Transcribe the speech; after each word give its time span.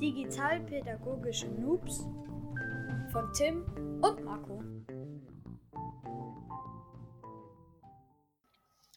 Digitalpädagogische 0.00 1.48
Noobs 1.48 2.00
von 3.12 3.32
Tim 3.32 3.62
und 4.02 4.22
Marco. 4.24 4.62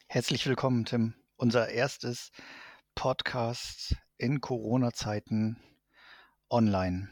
Herzlich 0.08 0.46
willkommen, 0.46 0.84
Tim. 0.84 1.14
Unser 1.38 1.70
erstes 1.70 2.32
Podcast 2.96 3.96
in 4.18 4.42
Corona-Zeiten 4.42 5.56
online. 6.50 7.10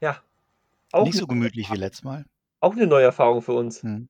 Ja. 0.00 0.22
Nicht 1.02 1.18
so 1.18 1.26
gemütlich 1.26 1.72
wie 1.72 1.76
letztes 1.76 2.04
Mal. 2.04 2.24
Auch 2.60 2.74
eine 2.74 2.86
neue 2.86 3.06
Erfahrung 3.06 3.42
für 3.42 3.54
uns. 3.54 3.82
Hm. 3.82 4.08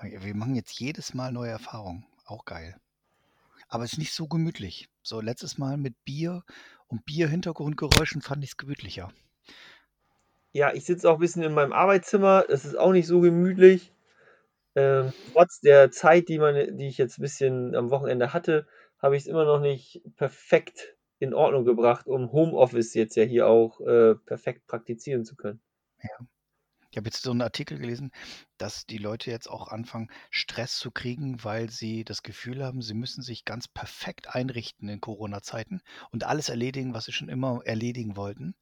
Wir 0.00 0.34
machen 0.34 0.54
jetzt 0.54 0.80
jedes 0.80 1.12
Mal 1.12 1.32
neue 1.32 1.50
Erfahrungen. 1.50 2.06
Auch 2.24 2.46
geil. 2.46 2.80
Aber 3.68 3.84
es 3.84 3.92
ist 3.92 3.98
nicht 3.98 4.14
so 4.14 4.26
gemütlich. 4.26 4.88
So, 5.02 5.20
letztes 5.20 5.58
Mal 5.58 5.76
mit 5.76 6.02
Bier 6.04 6.44
und 6.94 7.04
Bier-Hintergrundgeräuschen 7.06 8.22
fand 8.22 8.44
ich 8.44 8.50
es 8.50 8.56
gemütlicher. 8.56 9.12
Ja, 10.52 10.72
ich 10.72 10.84
sitze 10.84 11.10
auch 11.10 11.14
ein 11.14 11.20
bisschen 11.20 11.42
in 11.42 11.52
meinem 11.52 11.72
Arbeitszimmer. 11.72 12.44
Das 12.48 12.64
ist 12.64 12.78
auch 12.78 12.92
nicht 12.92 13.08
so 13.08 13.20
gemütlich. 13.20 13.92
Ähm, 14.76 15.12
trotz 15.32 15.60
der 15.60 15.90
Zeit, 15.90 16.28
die, 16.28 16.38
man, 16.38 16.76
die 16.76 16.86
ich 16.86 16.96
jetzt 16.98 17.18
ein 17.18 17.22
bisschen 17.22 17.74
am 17.74 17.90
Wochenende 17.90 18.32
hatte, 18.32 18.68
habe 18.98 19.16
ich 19.16 19.22
es 19.22 19.28
immer 19.28 19.44
noch 19.44 19.58
nicht 19.58 20.02
perfekt 20.16 20.96
in 21.18 21.34
Ordnung 21.34 21.64
gebracht, 21.64 22.06
um 22.06 22.30
Homeoffice 22.30 22.94
jetzt 22.94 23.16
ja 23.16 23.24
hier 23.24 23.48
auch 23.48 23.80
äh, 23.80 24.14
perfekt 24.14 24.68
praktizieren 24.68 25.24
zu 25.24 25.34
können. 25.34 25.60
Ja. 26.00 26.26
Ich 26.94 26.96
habe 26.96 27.08
jetzt 27.08 27.24
so 27.24 27.32
einen 27.32 27.42
Artikel 27.42 27.76
gelesen, 27.76 28.12
dass 28.56 28.86
die 28.86 28.98
Leute 28.98 29.28
jetzt 29.32 29.50
auch 29.50 29.66
anfangen, 29.66 30.12
Stress 30.30 30.78
zu 30.78 30.92
kriegen, 30.92 31.42
weil 31.42 31.68
sie 31.68 32.04
das 32.04 32.22
Gefühl 32.22 32.64
haben, 32.64 32.82
sie 32.82 32.94
müssen 32.94 33.20
sich 33.20 33.44
ganz 33.44 33.66
perfekt 33.66 34.32
einrichten 34.32 34.88
in 34.88 35.00
Corona-Zeiten 35.00 35.82
und 36.12 36.22
alles 36.22 36.50
erledigen, 36.50 36.94
was 36.94 37.06
sie 37.06 37.12
schon 37.12 37.28
immer 37.28 37.62
erledigen 37.64 38.16
wollten. 38.16 38.54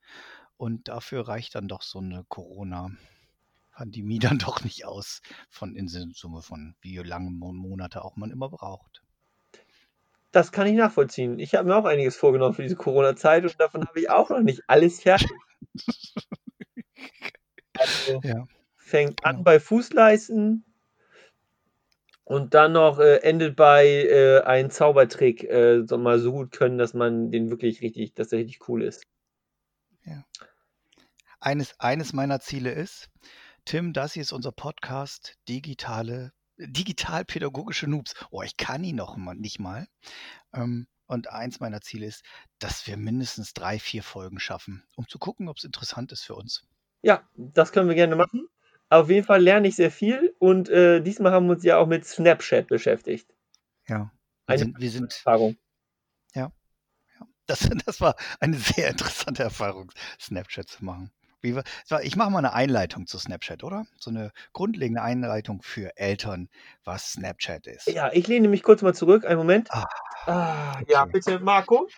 Und 0.57 0.89
dafür 0.89 1.29
reicht 1.29 1.57
dann 1.57 1.69
doch 1.69 1.83
so 1.83 1.99
eine 1.99 2.25
Corona-Pandemie 2.27 4.19
dann 4.19 4.39
doch 4.39 4.65
nicht 4.65 4.87
aus, 4.87 5.21
von 5.51 5.77
in 5.77 5.89
Summe 5.89 6.41
von 6.41 6.75
wie 6.81 6.97
lange 6.97 7.31
Monate 7.31 8.03
auch 8.03 8.17
man 8.17 8.31
immer 8.31 8.49
braucht. 8.49 9.03
Das 10.31 10.53
kann 10.53 10.67
ich 10.67 10.73
nachvollziehen. 10.73 11.39
Ich 11.39 11.55
habe 11.55 11.69
mir 11.69 11.77
auch 11.77 11.85
einiges 11.85 12.17
vorgenommen 12.17 12.55
für 12.55 12.63
diese 12.63 12.77
Corona-Zeit 12.77 13.45
und 13.45 13.61
davon 13.61 13.87
habe 13.87 14.01
ich 14.01 14.09
auch 14.09 14.31
noch 14.31 14.41
nicht 14.41 14.63
alles 14.69 15.03
fertig. 15.03 15.31
Also 17.93 18.21
ja. 18.25 18.47
fängt 18.77 19.25
an 19.25 19.37
genau. 19.37 19.45
bei 19.45 19.61
Fußleisten 19.61 20.65
und 22.25 22.55
dann 22.55 22.73
noch 22.73 22.99
äh, 22.99 23.19
endet 23.19 23.57
bei 23.57 23.87
äh, 23.87 24.41
einem 24.43 24.71
Zaubertrick 24.71 25.45
äh, 25.45 25.85
so 25.87 25.99
mal 25.99 26.19
so 26.19 26.33
gut 26.33 26.53
können, 26.53 26.79
dass 26.79 26.95
man 26.95 27.31
den 27.31 27.51
wirklich 27.51 27.83
richtig, 27.83 28.15
dass 28.15 28.29
der 28.29 28.39
richtig 28.39 28.69
cool 28.69 28.83
ist. 28.83 29.05
Ja. 30.05 30.25
Eines, 31.41 31.79
eines 31.81 32.13
meiner 32.13 32.41
Ziele 32.41 32.71
ist, 32.71 33.11
Tim, 33.65 33.93
das 33.93 34.15
hier 34.15 34.23
ist 34.23 34.33
unser 34.33 34.53
Podcast 34.53 35.37
Digitale, 35.49 36.33
digital-pädagogische 36.57 37.87
Noobs. 37.89 38.15
Oh, 38.31 38.43
ich 38.43 38.57
kann 38.57 38.85
ihn 38.85 38.97
noch 38.97 39.17
mal, 39.17 39.35
nicht 39.35 39.59
mal. 39.59 39.87
Ähm, 40.55 40.87
und 41.07 41.29
eins 41.29 41.61
meiner 41.61 41.81
Ziele 41.81 42.07
ist, 42.07 42.25
dass 42.59 42.87
wir 42.87 42.97
mindestens 42.97 43.53
drei, 43.53 43.79
vier 43.79 44.03
Folgen 44.03 44.41
schaffen, 44.41 44.85
um 44.97 45.07
zu 45.09 45.19
gucken, 45.19 45.49
ob 45.49 45.59
es 45.59 45.65
interessant 45.65 46.11
ist 46.13 46.23
für 46.23 46.35
uns. 46.35 46.67
Ja, 47.03 47.29
das 47.37 47.73
können 47.73 47.89
wir 47.89 47.95
gerne 47.95 48.17
machen. 48.17 48.49
Auf 48.89 49.11
jeden 49.11 49.27
Fall 49.27 49.43
lerne 49.43 49.69
ich 49.69 49.77
sehr 49.77 49.91
viel 49.91 50.35
und 50.39 50.69
äh, 50.69 51.01
diesmal 51.01 51.33
haben 51.33 51.47
wir 51.47 51.55
uns 51.55 51.65
ja 51.65 51.79
auch 51.79 51.87
mit 51.87 52.05
Snapchat 52.05 52.69
beschäftigt. 52.69 53.29
Ja. 53.89 54.13
Wir 54.47 54.55
Eine 54.55 54.59
sind, 54.59 54.81
wir 54.81 54.91
sind 54.91 55.13
Erfahrung. 55.13 55.57
Ja. 56.35 56.53
ja. 57.19 57.27
Das, 57.47 57.69
das 57.87 58.01
war 58.01 58.17
eine 58.41 58.57
sehr 58.57 58.91
interessante 58.91 59.43
Erfahrung, 59.43 59.91
Snapchat 60.21 60.69
zu 60.69 60.85
machen. 60.85 61.11
Wie, 61.43 61.61
ich 62.03 62.15
mache 62.15 62.31
mal 62.31 62.39
eine 62.39 62.53
Einleitung 62.53 63.09
zu 63.09 63.19
Snapchat, 63.19 63.65
oder? 63.65 63.85
So 63.99 64.11
eine 64.11 64.31
grundlegende 64.53 65.03
Einleitung 65.03 65.61
für 65.63 65.97
Eltern, 65.97 66.49
was 66.85 67.13
Snapchat 67.13 67.67
ist. 67.67 67.89
Ja, 67.89 68.13
ich 68.13 68.29
lehne 68.29 68.47
mich 68.47 68.63
kurz 68.63 68.81
mal 68.83 68.95
zurück. 68.95 69.25
Einen 69.27 69.39
Moment. 69.39 69.69
Ah, 69.73 69.89
ah, 70.27 70.81
okay. 70.81 70.93
Ja, 70.93 71.05
bitte, 71.07 71.41
Marco. 71.41 71.89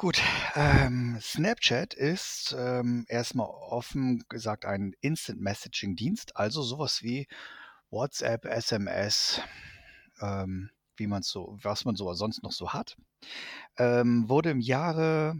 Gut, 0.00 0.22
ähm, 0.54 1.18
Snapchat 1.20 1.92
ist 1.92 2.56
ähm, 2.58 3.04
erstmal 3.06 3.48
offen 3.48 4.24
gesagt 4.30 4.64
ein 4.64 4.94
Instant 5.02 5.42
Messaging 5.42 5.94
Dienst, 5.94 6.38
also 6.38 6.62
sowas 6.62 7.02
wie 7.02 7.28
WhatsApp, 7.90 8.46
SMS, 8.46 9.42
ähm, 10.22 10.70
wie 10.96 11.06
man 11.06 11.20
so, 11.20 11.58
was 11.60 11.84
man 11.84 11.96
so 11.96 12.10
sonst 12.14 12.42
noch 12.42 12.52
so 12.52 12.72
hat. 12.72 12.96
Ähm, 13.76 14.26
wurde 14.26 14.48
im 14.48 14.60
Jahre 14.60 15.34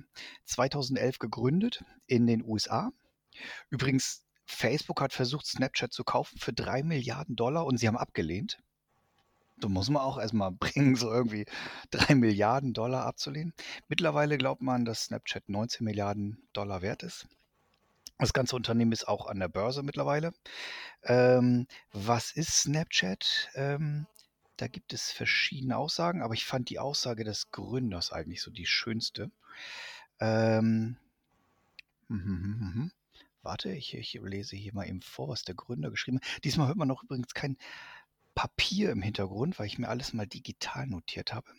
2011 0.44 1.18
gegründet 1.20 1.82
in 2.06 2.26
den 2.26 2.44
USA. 2.44 2.90
Übrigens, 3.70 4.26
Facebook 4.44 5.00
hat 5.00 5.14
versucht, 5.14 5.46
Snapchat 5.46 5.94
zu 5.94 6.04
kaufen 6.04 6.38
für 6.38 6.52
drei 6.52 6.82
Milliarden 6.82 7.34
Dollar 7.34 7.64
und 7.64 7.78
sie 7.78 7.88
haben 7.88 7.96
abgelehnt. 7.96 8.58
Da 9.60 9.68
muss 9.68 9.90
man 9.90 10.02
auch 10.02 10.18
erstmal 10.18 10.50
bringen, 10.58 10.96
so 10.96 11.10
irgendwie 11.10 11.46
drei 11.90 12.14
Milliarden 12.14 12.72
Dollar 12.72 13.06
abzulehnen. 13.06 13.54
Mittlerweile 13.88 14.38
glaubt 14.38 14.62
man, 14.62 14.84
dass 14.84 15.04
Snapchat 15.04 15.48
19 15.48 15.84
Milliarden 15.84 16.48
Dollar 16.52 16.82
wert 16.82 17.02
ist. 17.02 17.28
Das 18.18 18.32
ganze 18.34 18.54
Unternehmen 18.54 18.92
ist 18.92 19.08
auch 19.08 19.26
an 19.26 19.40
der 19.40 19.48
Börse 19.48 19.82
mittlerweile. 19.82 20.32
Ähm, 21.04 21.66
was 21.92 22.32
ist 22.32 22.62
Snapchat? 22.62 23.48
Ähm, 23.54 24.06
da 24.58 24.68
gibt 24.68 24.92
es 24.92 25.10
verschiedene 25.10 25.78
Aussagen, 25.78 26.20
aber 26.20 26.34
ich 26.34 26.44
fand 26.44 26.68
die 26.68 26.78
Aussage 26.78 27.24
des 27.24 27.50
Gründers 27.50 28.12
eigentlich 28.12 28.42
so 28.42 28.50
die 28.50 28.66
schönste. 28.66 29.30
Ähm, 30.20 30.98
hm, 32.08 32.24
hm, 32.24 32.74
hm, 32.74 32.92
Warte, 33.42 33.72
ich, 33.72 33.94
ich 33.94 34.12
lese 34.22 34.54
hier 34.54 34.74
mal 34.74 34.86
eben 34.86 35.00
vor, 35.00 35.28
was 35.28 35.44
der 35.44 35.54
Gründer 35.54 35.90
geschrieben 35.90 36.18
hat. 36.18 36.44
Diesmal 36.44 36.68
hört 36.68 36.76
man 36.76 36.88
noch 36.88 37.02
übrigens 37.02 37.32
kein 37.32 37.56
Papier 38.40 38.90
im 38.90 39.02
Hintergrund, 39.02 39.58
weil 39.58 39.66
ich 39.66 39.78
mir 39.78 39.90
alles 39.90 40.14
mal 40.14 40.26
digital 40.26 40.86
notiert 40.86 41.34
habe. 41.34 41.52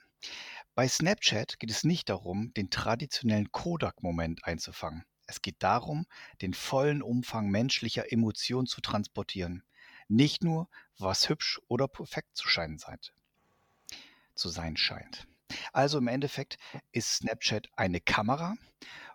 Bei 0.74 0.88
Snapchat 0.88 1.60
geht 1.60 1.70
es 1.70 1.84
nicht 1.84 2.10
darum, 2.10 2.56
den 2.56 2.72
traditionellen 2.72 3.52
Kodak-Moment 3.52 4.46
einzufangen. 4.46 5.06
Es 5.28 5.44
geht 5.44 5.58
darum, 5.62 6.08
den 6.42 6.56
vollen 6.56 7.04
Umfang 7.04 7.50
menschlicher 7.50 8.12
Emotionen 8.12 8.66
zu 8.66 8.82
transportieren. 8.82 9.64
Nicht 10.08 10.44
nur, 10.44 10.70
was 10.98 11.30
hübsch 11.30 11.62
oder 11.68 11.88
perfekt 11.88 12.36
zu, 12.36 12.48
scheinen 12.48 12.80
seid, 12.80 13.14
zu 14.34 14.50
sein 14.50 14.76
scheint. 14.76 15.28
Also 15.74 16.00
im 16.00 16.08
Endeffekt 16.08 16.58
ist 16.92 17.12
Snapchat 17.12 17.68
eine 17.76 18.02
Kamera 18.02 18.56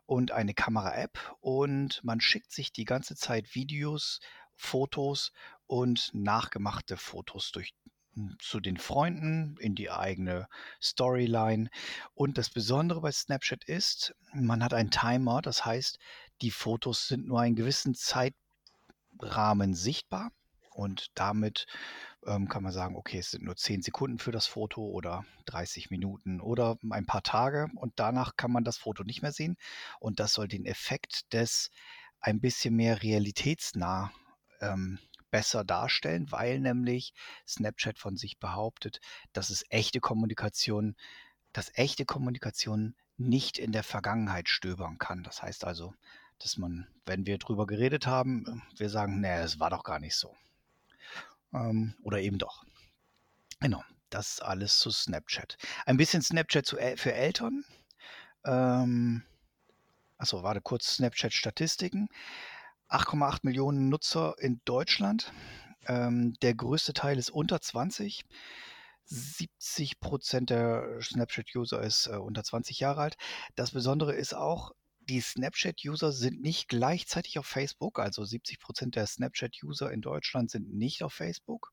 und 0.07 0.31
eine 0.31 0.55
Kamera-App 0.55 1.19
und 1.41 1.99
man 2.05 2.21
schickt 2.21 2.53
sich 2.53 2.73
die 2.73 2.85
ganze 2.85 3.17
Zeit 3.17 3.57
Videos, 3.57 4.21
Fotos 4.55 5.33
und 5.67 6.11
nachgemachte 6.13 6.97
Fotos 6.97 7.53
durch 7.53 7.75
hm, 8.15 8.37
zu 8.41 8.61
den 8.61 8.77
Freunden 8.77 9.57
in 9.59 9.75
die 9.75 9.91
eigene 9.91 10.49
Storyline. 10.83 11.69
Und 12.15 12.39
das 12.39 12.51
Besondere 12.51 13.01
bei 13.01 13.13
Snapchat 13.13 13.65
ist, 13.65 14.15
man 14.33 14.63
hat 14.65 14.75
einen 14.75 14.91
Timer, 14.91 15.43
das 15.43 15.65
heißt, 15.65 15.99
die 16.43 16.51
Fotos 16.51 17.09
sind 17.09 17.27
nur 17.27 17.41
einen 17.41 17.57
gewissen 17.57 17.95
Zeitrahmen 17.95 19.75
sichtbar 19.75 20.31
und 20.77 21.09
damit 21.15 21.67
ähm, 22.27 22.49
kann 22.49 22.63
man 22.63 22.73
sagen, 22.73 22.97
okay, 22.97 23.19
es 23.19 23.31
sind 23.31 23.45
nur 23.45 23.57
10 23.57 23.83
Sekunden 23.83 24.19
für 24.19 24.33
das 24.33 24.47
Foto 24.47 24.83
oder 24.83 25.25
30 25.47 25.91
Minuten 25.91 26.41
oder 26.41 26.77
ein 26.91 27.07
paar 27.07 27.23
Tage 27.23 27.69
und 27.77 27.95
danach 27.97 28.37
kann 28.37 28.53
man 28.53 28.65
das 28.65 28.77
Foto 28.77 29.03
nicht 29.03 29.23
mehr 29.23 29.33
sehen 29.33 29.57
und 30.01 30.21
das 30.21 30.35
soll 30.35 30.49
den 30.49 30.67
Effekt 30.67 31.33
des 31.33 31.71
ein 32.21 32.41
bisschen 32.41 32.75
mehr 32.75 33.03
realitätsnah 33.03 34.13
ähm, 34.61 34.99
besser 35.37 35.65
darstellen, 35.65 36.33
weil 36.33 36.61
nämlich 36.61 37.13
Snapchat 37.47 37.99
von 37.99 38.17
sich 38.17 38.39
behauptet, 38.39 39.01
dass 39.35 39.51
es 39.51 39.67
echte 39.69 40.01
Kommunikation, 40.01 40.97
dass 41.53 41.71
echte 41.75 42.07
Kommunikation 42.07 42.97
nicht 43.19 43.59
in 43.59 43.71
der 43.71 43.83
Vergangenheit 43.83 44.49
stöbern 44.49 44.97
kann. 44.97 45.23
Das 45.25 45.43
heißt 45.43 45.67
also, 45.67 45.93
dass 46.39 46.57
man, 46.57 46.87
wenn 47.05 47.27
wir 47.27 47.37
drüber 47.37 47.67
geredet 47.67 48.07
haben, 48.07 48.63
wir 48.79 48.89
sagen, 48.89 49.21
nee, 49.21 49.37
es 49.41 49.61
war 49.61 49.69
doch 49.69 49.85
gar 49.85 49.99
nicht 49.99 50.17
so. 50.17 50.35
Ähm, 51.53 51.95
oder 52.03 52.19
eben 52.19 52.39
doch. 52.39 52.65
Genau, 53.61 53.85
das 54.09 54.41
alles 54.41 54.79
zu 54.79 54.91
Snapchat. 54.91 55.59
Ein 55.85 55.99
bisschen 55.99 56.23
Snapchat 56.23 56.65
zu, 56.65 56.77
für 56.97 57.13
Eltern. 57.13 57.63
Ähm, 58.47 59.23
achso, 60.17 60.43
warte 60.43 60.63
kurz, 60.63 60.95
Snapchat-Statistiken. 60.95 62.09
8,8 62.89 63.41
Millionen 63.43 63.89
Nutzer 63.89 64.35
in 64.39 64.61
Deutschland. 64.65 65.33
Ähm, 65.87 66.35
der 66.43 66.55
größte 66.55 66.93
Teil 66.93 67.19
ist 67.19 67.31
unter 67.31 67.61
20. 67.61 68.25
70 69.05 70.01
Prozent 70.01 70.51
der 70.51 71.01
Snapchat-User 71.01 71.81
ist 71.81 72.09
äh, 72.09 72.17
unter 72.17 72.43
20 72.43 72.81
Jahre 72.81 73.03
alt. 73.03 73.17
Das 73.55 73.71
Besondere 73.71 74.15
ist 74.15 74.35
auch, 74.35 74.73
die 75.01 75.21
Snapchat-User 75.21 76.11
sind 76.11 76.43
nicht 76.43 76.69
gleichzeitig 76.69 77.39
auf 77.39 77.47
Facebook. 77.47 78.01
Also 78.01 78.25
70 78.25 78.59
Prozent 78.59 78.97
der 78.97 79.07
Snapchat-User 79.07 79.93
in 79.93 80.01
Deutschland 80.01 80.51
sind 80.51 80.75
nicht 80.75 81.05
auf 81.05 81.13
Facebook. 81.13 81.73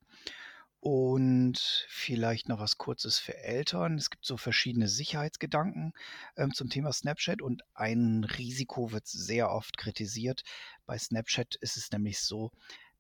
Und 0.86 1.86
vielleicht 1.88 2.50
noch 2.50 2.60
was 2.60 2.78
Kurzes 2.78 3.18
für 3.18 3.38
Eltern. 3.38 3.98
Es 3.98 4.10
gibt 4.10 4.26
so 4.26 4.36
verschiedene 4.36 4.90
Sicherheitsgedanken 4.90 5.94
ähm, 6.36 6.54
zum 6.54 6.70
Thema 6.70 6.92
Snapchat 6.92 7.42
und 7.42 7.62
ein 7.74 8.26
Risiko 8.26 8.92
wird 8.92 9.08
sehr 9.08 9.50
oft 9.50 9.78
kritisiert. 9.78 10.44
Bei 10.86 10.98
Snapchat 10.98 11.56
ist 11.62 11.78
es 11.78 11.90
nämlich 11.94 12.20
so, 12.20 12.52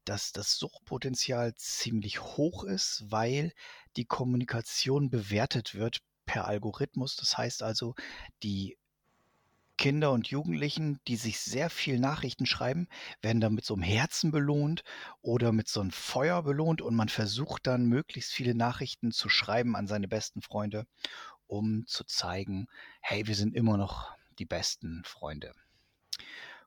dass 0.06 0.32
das 0.32 0.58
Suchtpotenzial 0.58 1.56
ziemlich 1.58 2.22
hoch 2.22 2.64
ist, 2.64 3.04
weil 3.08 3.52
die 3.98 4.06
Kommunikation 4.06 5.10
bewertet 5.10 5.76
wird 5.76 6.00
per 6.26 6.48
Algorithmus. 6.48 7.18
Das 7.18 7.38
heißt 7.38 7.64
also, 7.64 7.96
die 8.44 8.78
Kinder 9.78 10.12
und 10.12 10.28
Jugendlichen, 10.28 11.00
die 11.08 11.16
sich 11.16 11.40
sehr 11.40 11.70
viel 11.70 12.00
Nachrichten 12.00 12.46
schreiben, 12.46 12.88
werden 13.22 13.42
dann 13.42 13.54
mit 13.54 13.66
so 13.66 13.74
einem 13.74 13.84
Herzen 13.84 14.32
belohnt 14.32 14.84
oder 15.22 15.52
mit 15.52 15.68
so 15.68 15.82
einem 15.82 15.92
Feuer 15.92 16.44
belohnt 16.44 16.82
und 16.82 16.96
man 16.96 17.10
versucht 17.10 17.68
dann 17.68 17.86
möglichst 17.86 18.32
viele 18.32 18.56
Nachrichten 18.56 19.12
zu 19.12 19.30
schreiben 19.30 19.76
an 19.76 19.88
seine 19.88 20.08
besten 20.08 20.42
Freunde, 20.42 20.86
um 21.48 21.86
zu 21.88 22.04
zeigen, 22.06 22.68
hey, 23.02 23.28
wir 23.28 23.36
sind 23.36 23.56
immer 23.56 23.78
noch 23.78 24.16
die 24.40 24.46
besten 24.46 25.04
Freunde. 25.06 25.54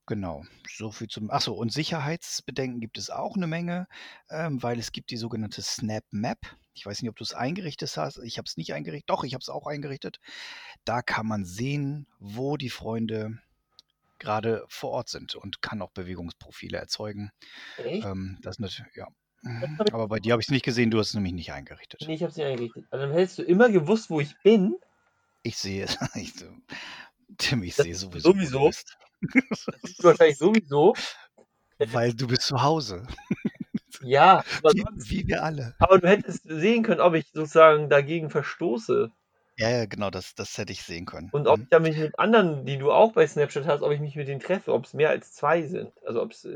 Genau, 0.06 0.44
so 0.68 0.92
viel 0.92 1.08
zum. 1.08 1.30
Achso, 1.30 1.52
und 1.52 1.72
Sicherheitsbedenken 1.72 2.80
gibt 2.80 2.96
es 2.96 3.10
auch 3.10 3.34
eine 3.34 3.48
Menge, 3.48 3.88
ähm, 4.30 4.62
weil 4.62 4.78
es 4.78 4.92
gibt 4.92 5.10
die 5.10 5.16
sogenannte 5.16 5.62
Snap 5.62 6.04
Map. 6.12 6.38
Ich 6.76 6.84
weiß 6.84 7.00
nicht, 7.00 7.08
ob 7.08 7.16
du 7.16 7.24
es 7.24 7.32
eingerichtet 7.32 7.96
hast. 7.96 8.18
Ich 8.18 8.36
habe 8.36 8.46
es 8.46 8.56
nicht 8.58 8.74
eingerichtet. 8.74 9.08
Doch, 9.08 9.24
ich 9.24 9.32
habe 9.32 9.40
es 9.40 9.48
auch 9.48 9.66
eingerichtet. 9.66 10.20
Da 10.84 11.00
kann 11.00 11.26
man 11.26 11.44
sehen, 11.46 12.06
wo 12.18 12.56
die 12.58 12.68
Freunde 12.70 13.38
gerade 14.18 14.64
vor 14.68 14.90
Ort 14.90 15.08
sind 15.08 15.34
und 15.34 15.62
kann 15.62 15.80
auch 15.80 15.90
Bewegungsprofile 15.90 16.76
erzeugen. 16.78 17.30
Echt? 17.78 18.04
Ähm, 18.04 18.38
das 18.42 18.58
nicht, 18.58 18.82
ja. 18.94 19.08
Ich- 19.42 19.94
Aber 19.94 20.08
bei 20.08 20.18
dir 20.18 20.32
habe 20.32 20.42
ich 20.42 20.48
es 20.48 20.50
nicht 20.52 20.64
gesehen, 20.64 20.90
du 20.90 20.98
hast 20.98 21.08
es 21.08 21.14
nämlich 21.14 21.32
nicht 21.32 21.52
eingerichtet. 21.52 22.02
Nee, 22.06 22.14
ich 22.14 22.22
hab's 22.22 22.36
nicht 22.36 22.46
eingerichtet. 22.46 22.84
Also 22.90 23.06
dann 23.06 23.14
hättest 23.14 23.38
du 23.38 23.42
immer 23.42 23.70
gewusst, 23.70 24.10
wo 24.10 24.20
ich 24.20 24.34
bin. 24.42 24.76
Ich 25.42 25.56
sehe 25.56 25.84
es. 25.84 25.96
Ich, 26.14 26.34
Tim, 27.38 27.62
ich 27.62 27.74
sehe 27.74 27.94
sowieso. 27.94 28.32
sowieso. 28.32 28.70
wahrscheinlich 30.02 30.38
sowieso. 30.38 30.94
Weil 31.78 32.14
du 32.14 32.26
bist 32.26 32.42
zu 32.42 32.62
Hause. 32.62 33.06
Ja, 34.06 34.44
aber, 34.58 34.72
Wie, 34.72 34.80
sonst, 34.80 35.10
wie 35.10 35.26
wir 35.26 35.42
alle. 35.42 35.74
aber 35.78 35.98
du 35.98 36.08
hättest 36.08 36.44
sehen 36.44 36.82
können, 36.82 37.00
ob 37.00 37.14
ich 37.14 37.26
sozusagen 37.32 37.88
dagegen 37.88 38.30
verstoße. 38.30 39.10
Ja, 39.58 39.70
ja, 39.70 39.86
genau, 39.86 40.10
das, 40.10 40.34
das 40.34 40.56
hätte 40.58 40.72
ich 40.72 40.82
sehen 40.82 41.06
können. 41.06 41.30
Und 41.32 41.48
ob 41.48 41.58
Mhm. 41.58 41.68
ich 41.70 41.78
mich 41.80 41.96
mit 41.96 42.18
anderen, 42.18 42.66
die 42.66 42.78
du 42.78 42.92
auch 42.92 43.12
bei 43.12 43.26
Snapchat 43.26 43.66
hast, 43.66 43.82
ob 43.82 43.90
ich 43.90 44.00
mich 44.00 44.14
mit 44.14 44.28
denen 44.28 44.40
treffe, 44.40 44.72
ob 44.72 44.84
es 44.84 44.92
mehr 44.94 45.10
als 45.10 45.32
zwei 45.32 45.62
sind. 45.62 45.92
Also 46.06 46.22
ob 46.22 46.32
es. 46.32 46.46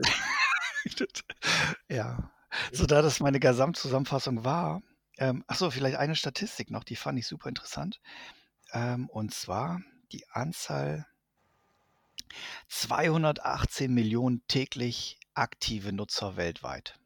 ja. 1.88 2.30
So, 2.72 2.86
da 2.86 3.00
das 3.00 3.20
meine 3.20 3.40
Gesamtzusammenfassung 3.40 4.44
war, 4.44 4.82
ähm, 5.18 5.44
achso, 5.46 5.70
vielleicht 5.70 5.96
eine 5.96 6.16
Statistik 6.16 6.70
noch, 6.70 6.84
die 6.84 6.96
fand 6.96 7.18
ich 7.18 7.26
super 7.26 7.48
interessant. 7.48 8.00
Ähm, 8.72 9.08
und 9.08 9.32
zwar 9.32 9.80
die 10.12 10.28
Anzahl 10.30 11.06
218 12.68 13.92
Millionen 13.92 14.42
täglich 14.46 15.18
aktive 15.34 15.92
Nutzer 15.92 16.36
weltweit. 16.36 16.99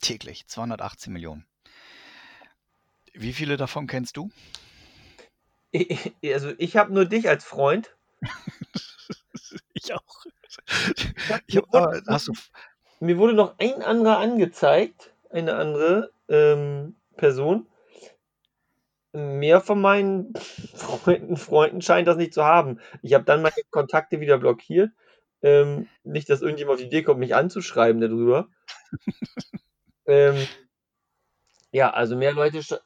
Täglich, 0.00 0.46
218 0.46 1.12
Millionen. 1.12 1.46
Wie 3.12 3.32
viele 3.32 3.56
davon 3.56 3.86
kennst 3.86 4.16
du? 4.16 4.30
Also 6.24 6.52
ich 6.58 6.76
habe 6.76 6.92
nur 6.92 7.04
dich 7.04 7.28
als 7.28 7.44
Freund. 7.44 7.96
Ich 9.72 9.94
auch. 9.94 10.24
Ich 11.46 11.56
hab, 11.56 11.74
aber 11.74 12.02
hast 12.06 12.28
du, 12.28 12.32
Mir 13.00 13.18
wurde 13.18 13.34
noch 13.34 13.54
ein 13.58 13.82
anderer 13.82 14.18
angezeigt, 14.18 15.12
eine 15.30 15.56
andere 15.56 16.12
ähm, 16.28 16.96
Person. 17.16 17.66
Mehr 19.12 19.60
von 19.60 19.80
meinen 19.80 20.34
Freunden, 20.74 21.36
Freunden 21.36 21.82
scheint 21.82 22.08
das 22.08 22.16
nicht 22.16 22.34
zu 22.34 22.44
haben. 22.44 22.80
Ich 23.02 23.14
habe 23.14 23.24
dann 23.24 23.42
meine 23.42 23.54
Kontakte 23.70 24.20
wieder 24.20 24.38
blockiert. 24.38 24.90
Ähm, 25.42 25.88
nicht, 26.04 26.28
dass 26.30 26.42
irgendjemand 26.42 26.74
auf 26.76 26.80
die 26.80 26.86
Idee 26.86 27.02
kommt, 27.02 27.20
mich 27.20 27.34
anzuschreiben 27.34 28.00
darüber. 28.00 28.48
Ähm, 30.06 30.46
ja, 31.72 31.90
also 31.90 32.16
mehr 32.16 32.32
Leute 32.32 32.62
sche 32.62 32.80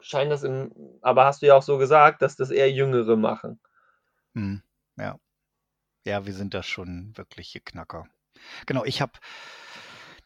scheinen 0.00 0.30
das 0.30 0.42
im. 0.42 0.72
Aber 1.00 1.24
hast 1.24 1.42
du 1.42 1.46
ja 1.46 1.54
auch 1.54 1.62
so 1.62 1.78
gesagt, 1.78 2.20
dass 2.22 2.36
das 2.36 2.50
eher 2.50 2.70
Jüngere 2.70 3.16
machen. 3.16 3.58
Hm, 4.34 4.62
ja. 4.96 5.18
Ja, 6.04 6.26
wir 6.26 6.34
sind 6.34 6.52
da 6.52 6.62
schon 6.62 7.16
wirkliche 7.16 7.60
Knacker. 7.60 8.06
Genau, 8.66 8.84
ich 8.84 9.00
habe 9.00 9.12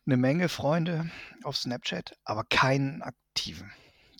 eine 0.06 0.16
Menge 0.16 0.48
Freunde 0.48 1.10
auf 1.44 1.56
Snapchat, 1.56 2.18
aber 2.24 2.44
keinen 2.44 3.02
aktiven. 3.02 3.70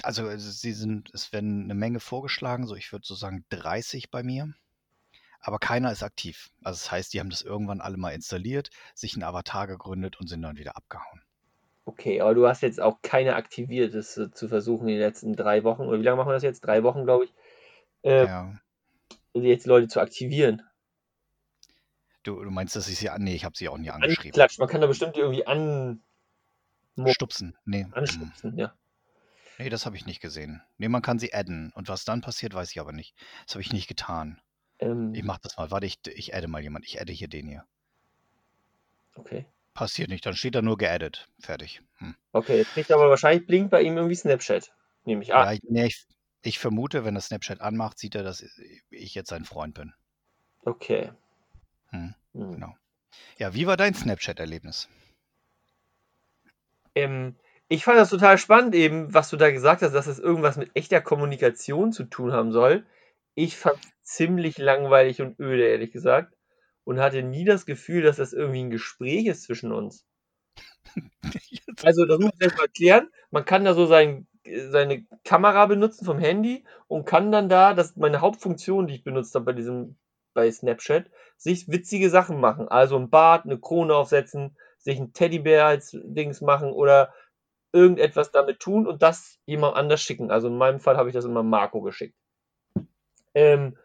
Also 0.03 0.37
sie 0.37 0.73
sind, 0.73 1.11
es 1.13 1.33
werden 1.33 1.65
eine 1.65 1.75
Menge 1.75 1.99
vorgeschlagen, 1.99 2.67
so 2.67 2.77
ich 2.77 2.93
würde 2.93 3.07
so 3.07 3.17
sagen 3.17 3.45
30 3.49 4.11
bei 4.11 4.23
mir, 4.23 4.55
aber 5.41 5.59
keiner 5.59 5.91
ist 5.91 6.05
aktiv. 6.05 6.51
Also 6.63 6.79
das 6.79 6.93
heißt, 6.93 7.13
die 7.13 7.21
haben 7.21 7.31
das 7.31 7.43
irgendwann 7.43 7.81
alle 7.81 7.97
mal 7.97 8.11
installiert, 8.11 8.71
sich 8.95 9.15
einen 9.15 9.25
Avatar 9.25 9.67
gegründet 9.67 10.21
und 10.21 10.29
sind 10.29 10.43
dann 10.43 10.57
wieder 10.57 10.77
abgehauen. 10.77 11.23
Okay, 11.89 12.21
aber 12.21 12.35
du 12.35 12.47
hast 12.47 12.61
jetzt 12.61 12.83
auch 12.83 13.01
keine 13.01 13.35
aktiviert, 13.35 13.95
das 13.95 14.15
äh, 14.19 14.31
zu 14.31 14.47
versuchen 14.47 14.89
in 14.89 14.97
den 14.97 15.01
letzten 15.01 15.35
drei 15.35 15.65
Wochen. 15.65 15.87
Oder 15.87 15.99
wie 15.99 16.03
lange 16.03 16.19
machen 16.19 16.29
wir 16.29 16.35
das 16.35 16.43
jetzt? 16.43 16.61
Drei 16.61 16.83
Wochen, 16.83 17.05
glaube 17.05 17.25
ich. 17.25 17.35
Äh, 18.03 18.27
Ja. 18.27 18.53
jetzt 19.33 19.67
Leute 19.67 19.89
zu 19.89 19.99
aktivieren. 19.99 20.63
Du, 22.25 22.45
du 22.45 22.51
meinst, 22.51 22.77
dass 22.77 22.89
ich 22.89 22.99
sie 22.99 23.09
an? 23.09 23.23
Nee, 23.23 23.35
ich 23.35 23.47
habe 23.47 23.57
sie 23.57 23.71
auch 23.71 23.79
nie 23.79 23.89
angeschrieben. 23.89 24.21
Angeklatscht. 24.21 24.59
Man 24.59 24.69
kann 24.69 24.83
da 24.83 24.87
bestimmt 24.87 25.17
irgendwie 25.17 25.47
an, 25.47 26.03
Stupsen. 27.07 27.57
Nee. 27.65 27.85
mm. 27.85 27.95
anstupsen, 27.95 28.59
ja. 28.59 28.75
Nee, 29.57 29.71
das 29.71 29.87
habe 29.87 29.97
ich 29.97 30.05
nicht 30.05 30.21
gesehen. 30.21 30.61
Nee, 30.77 30.89
man 30.89 31.01
kann 31.01 31.19
sie 31.19 31.33
adden. 31.33 31.73
Und 31.75 31.89
was 31.89 32.05
dann 32.05 32.21
passiert, 32.21 32.53
weiß 32.53 32.71
ich 32.71 32.81
aber 32.81 32.93
nicht. 32.93 33.15
Das 33.47 33.55
habe 33.55 33.63
ich 33.63 33.73
nicht 33.73 33.89
getan. 33.89 34.43
Ähm, 34.79 35.15
Ich 35.15 35.25
mach 35.25 35.39
das 35.39 35.57
mal. 35.57 35.71
Warte, 35.71 35.87
ich, 35.87 36.01
ich 36.05 36.35
adde 36.35 36.49
mal 36.49 36.61
jemand. 36.61 36.85
Ich 36.85 37.01
adde 37.01 37.15
hier 37.15 37.29
den 37.29 37.47
hier. 37.49 37.65
okay. 39.17 39.47
Passiert 39.79 40.09
nicht. 40.11 40.27
Dann 40.27 40.35
steht 40.35 40.57
da 40.57 40.61
nur 40.61 40.77
geaddet. 40.77 41.29
Fertig. 41.39 41.83
Hm. 41.99 42.17
Okay, 42.33 42.57
jetzt 42.57 42.73
kriegt 42.73 42.91
aber 42.91 43.09
wahrscheinlich 43.11 43.47
blinkt 43.47 43.71
bei 43.71 43.81
ihm 43.83 43.97
irgendwie 43.97 44.17
Snapchat. 44.17 44.73
Nehme 45.05 45.23
ich 45.23 45.29
Ja, 45.29 45.37
an. 45.43 45.53
ich, 45.53 45.61
nee, 45.63 45.87
ich, 45.87 46.05
ich 46.43 46.59
vermute, 46.59 47.05
wenn 47.05 47.15
er 47.15 47.21
Snapchat 47.21 47.61
anmacht, 47.61 47.97
sieht 47.97 48.17
er, 48.17 48.25
dass 48.25 48.45
ich 48.91 49.15
jetzt 49.15 49.29
sein 49.29 49.45
Freund 49.45 49.75
bin. 49.75 49.93
Okay. 50.67 51.11
Hm, 51.91 52.15
Hm. 52.35 52.55
genau. 52.55 52.75
Ja, 53.39 53.55
wie 53.55 53.67
war 53.67 53.77
dein 53.77 53.95
Snapchat-Erlebnis? 53.95 54.89
Ähm, 56.95 57.37
ich 57.69 57.85
fand 57.85 57.99
das 57.99 58.11
total 58.11 58.39
spannend, 58.39 58.75
eben, 58.75 59.13
was 59.15 59.31
du 59.31 59.37
da 59.37 59.51
gesagt 59.51 59.83
hast, 59.83 59.93
dass 59.93 60.07
es 60.07 60.19
irgendwas 60.19 60.57
mit 60.57 60.71
echter 60.75 61.01
Kommunikation 61.01 61.93
zu 61.93 62.05
tun 62.05 62.33
haben 62.33 62.53
soll. 62.53 62.87
Ich 63.35 63.57
fand 63.57 63.79
es 63.85 63.91
ziemlich 64.03 64.59
langweilig 64.59 65.21
und 65.23 65.39
öde, 65.41 65.67
ehrlich 65.67 65.93
gesagt. 65.93 66.35
Und 66.89 67.01
hatte 67.01 67.23
nie 67.23 67.45
das 67.45 67.67
Gefühl, 67.67 68.01
dass 68.01 68.17
das 68.17 68.33
irgendwie 68.33 68.63
ein 68.63 68.71
Gespräch 68.71 69.27
ist 69.27 69.43
zwischen 69.43 69.73
uns. 69.73 70.07
Also, 71.85 72.07
das 72.07 72.19
muss 72.19 72.31
ich 72.35 72.41
erst 72.41 72.57
mal 72.57 72.63
erklären. 72.63 73.11
Man 73.31 73.45
kann 73.45 73.67
da 73.67 73.75
so 73.75 73.85
sein, 73.85 74.27
seine 74.71 75.05
Kamera 75.23 75.67
benutzen 75.67 76.07
vom 76.07 76.19
Handy 76.19 76.65
und 76.87 77.05
kann 77.05 77.31
dann 77.31 77.51
da, 77.51 77.75
das 77.75 77.89
ist 77.91 77.99
meine 77.99 78.23
Hauptfunktion, 78.23 78.87
die 78.87 78.95
ich 78.95 79.05
benutzt 79.05 79.35
habe 79.35 79.45
bei 79.45 79.53
diesem, 79.53 79.99
bei 80.33 80.51
Snapchat, 80.51 81.11
sich 81.37 81.69
witzige 81.69 82.09
Sachen 82.09 82.41
machen. 82.41 82.69
Also 82.69 82.97
ein 82.97 83.11
Bart, 83.11 83.45
eine 83.45 83.61
Krone 83.61 83.95
aufsetzen, 83.95 84.57
sich 84.79 84.97
einen 84.97 85.13
Teddybär 85.13 85.67
als 85.67 85.95
Dings 86.03 86.41
machen 86.41 86.73
oder 86.73 87.13
irgendetwas 87.75 88.31
damit 88.31 88.61
tun 88.61 88.87
und 88.87 89.03
das 89.03 89.39
jemand 89.45 89.77
anders 89.77 90.01
schicken. 90.01 90.31
Also 90.31 90.49
in 90.49 90.57
meinem 90.57 90.81
Fall 90.81 90.97
habe 90.97 91.11
ich 91.11 91.15
das 91.15 91.27
immer 91.27 91.43
Marco 91.43 91.83
geschickt. 91.83 92.17
Ähm, 93.35 93.77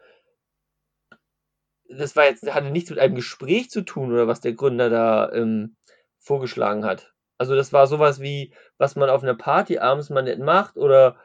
das 1.88 2.16
war 2.16 2.24
jetzt, 2.24 2.52
hatte 2.52 2.70
nichts 2.70 2.90
mit 2.90 2.98
einem 2.98 3.14
Gespräch 3.14 3.70
zu 3.70 3.82
tun 3.82 4.12
oder 4.12 4.26
was 4.26 4.40
der 4.40 4.52
Gründer 4.52 4.90
da 4.90 5.32
ähm, 5.32 5.76
vorgeschlagen 6.18 6.84
hat. 6.84 7.12
Also 7.38 7.54
das 7.54 7.72
war 7.72 7.86
sowas 7.86 8.20
wie, 8.20 8.54
was 8.78 8.96
man 8.96 9.10
auf 9.10 9.22
einer 9.22 9.34
Party 9.34 9.78
abends 9.78 10.10
mal 10.10 10.22
nicht 10.22 10.38
macht 10.38 10.76
oder 10.76 11.18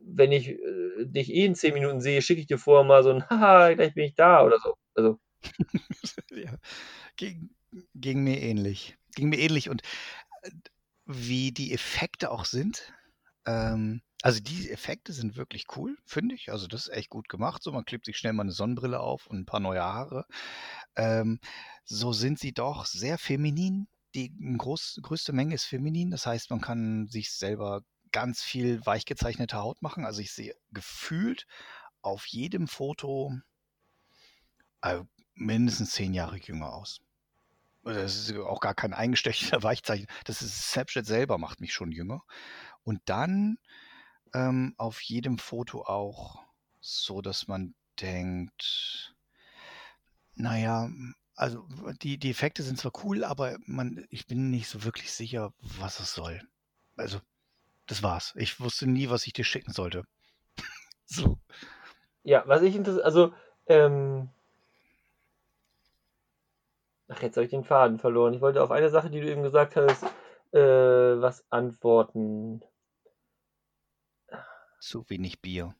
wenn 0.00 0.32
ich 0.32 0.50
äh, 0.50 0.58
dich 1.06 1.32
eh 1.32 1.44
in 1.44 1.54
10 1.54 1.74
Minuten 1.74 2.00
sehe, 2.00 2.22
schicke 2.22 2.40
ich 2.40 2.46
dir 2.46 2.58
vorher 2.58 2.84
mal 2.84 3.02
so 3.02 3.10
ein 3.10 3.28
Haha, 3.30 3.74
gleich 3.74 3.94
bin 3.94 4.04
ich 4.04 4.14
da 4.14 4.44
oder 4.44 4.58
so. 4.58 4.76
Also, 4.94 5.18
ja, 6.30 6.56
ging, 7.16 7.50
ging 7.94 8.22
mir 8.22 8.40
ähnlich. 8.40 8.96
Ging 9.14 9.28
mir 9.28 9.38
ähnlich. 9.38 9.70
Und 9.70 9.82
äh, 10.42 10.50
wie 11.06 11.52
die 11.52 11.72
Effekte 11.72 12.30
auch 12.30 12.44
sind, 12.44 12.92
ähm, 13.46 14.02
also 14.22 14.40
die 14.40 14.70
Effekte 14.70 15.12
sind 15.12 15.36
wirklich 15.36 15.66
cool, 15.76 15.98
finde 16.06 16.34
ich. 16.34 16.50
Also 16.50 16.66
das 16.66 16.86
ist 16.86 16.94
echt 16.94 17.10
gut 17.10 17.28
gemacht. 17.28 17.62
So, 17.62 17.72
man 17.72 17.84
klebt 17.84 18.06
sich 18.06 18.16
schnell 18.16 18.32
mal 18.32 18.42
eine 18.44 18.52
Sonnenbrille 18.52 19.00
auf 19.00 19.26
und 19.26 19.40
ein 19.40 19.46
paar 19.46 19.60
neue 19.60 19.82
Haare. 19.82 20.24
Ähm, 20.96 21.40
so 21.84 22.12
sind 22.12 22.38
sie 22.38 22.52
doch 22.52 22.86
sehr 22.86 23.18
feminin. 23.18 23.86
Die 24.14 24.32
groß, 24.56 25.00
größte 25.02 25.32
Menge 25.32 25.54
ist 25.54 25.64
feminin. 25.64 26.10
Das 26.10 26.24
heißt, 26.24 26.50
man 26.50 26.62
kann 26.62 27.06
sich 27.08 27.32
selber 27.32 27.82
ganz 28.12 28.42
viel 28.42 28.84
weich 28.86 29.04
gezeichnete 29.04 29.58
Haut 29.58 29.82
machen. 29.82 30.06
Also 30.06 30.22
ich 30.22 30.32
sehe 30.32 30.54
gefühlt 30.70 31.46
auf 32.00 32.26
jedem 32.26 32.68
Foto 32.68 33.32
äh, 34.82 35.00
mindestens 35.34 35.90
zehn 35.90 36.14
Jahre 36.14 36.38
jünger 36.38 36.72
aus. 36.72 37.00
Das 37.84 38.16
ist 38.16 38.36
auch 38.36 38.60
gar 38.60 38.74
kein 38.74 38.94
eingestechner 38.94 39.62
Weichzeichen. 39.62 40.06
Das 40.24 40.42
ist 40.42 40.70
Snapchat 40.70 41.06
selber 41.06 41.38
macht 41.38 41.60
mich 41.60 41.72
schon 41.72 41.92
jünger. 41.92 42.22
Und 42.82 43.00
dann 43.06 43.58
ähm, 44.34 44.74
auf 44.76 45.00
jedem 45.00 45.38
Foto 45.38 45.84
auch 45.84 46.42
so, 46.80 47.22
dass 47.22 47.46
man 47.46 47.74
denkt, 48.00 49.14
naja, 50.34 50.90
also 51.36 51.66
die, 52.02 52.18
die 52.18 52.30
Effekte 52.30 52.62
sind 52.62 52.78
zwar 52.78 52.92
cool, 53.04 53.24
aber 53.24 53.56
man, 53.66 54.06
ich 54.10 54.26
bin 54.26 54.50
nicht 54.50 54.68
so 54.68 54.84
wirklich 54.84 55.12
sicher, 55.12 55.52
was 55.58 56.00
es 56.00 56.12
soll. 56.12 56.40
Also, 56.96 57.20
das 57.86 58.02
war's. 58.02 58.32
Ich 58.36 58.60
wusste 58.60 58.86
nie, 58.86 59.10
was 59.10 59.26
ich 59.26 59.32
dir 59.32 59.44
schicken 59.44 59.72
sollte. 59.72 60.04
so. 61.06 61.38
Ja, 62.22 62.44
was 62.46 62.62
ich 62.62 62.74
interessiert, 62.74 63.04
also, 63.04 63.34
ähm, 63.66 64.30
ach, 67.08 67.22
jetzt 67.22 67.36
habe 67.36 67.44
ich 67.44 67.50
den 67.50 67.64
Faden 67.64 67.98
verloren. 67.98 68.34
Ich 68.34 68.40
wollte 68.40 68.62
auf 68.62 68.70
eine 68.70 68.90
Sache, 68.90 69.10
die 69.10 69.20
du 69.20 69.30
eben 69.30 69.42
gesagt 69.42 69.76
hast, 69.76 70.04
äh, 70.52 70.60
was 71.20 71.44
antworten. 71.50 72.62
Zu 74.80 75.08
wenig 75.08 75.40
Bier. 75.40 75.74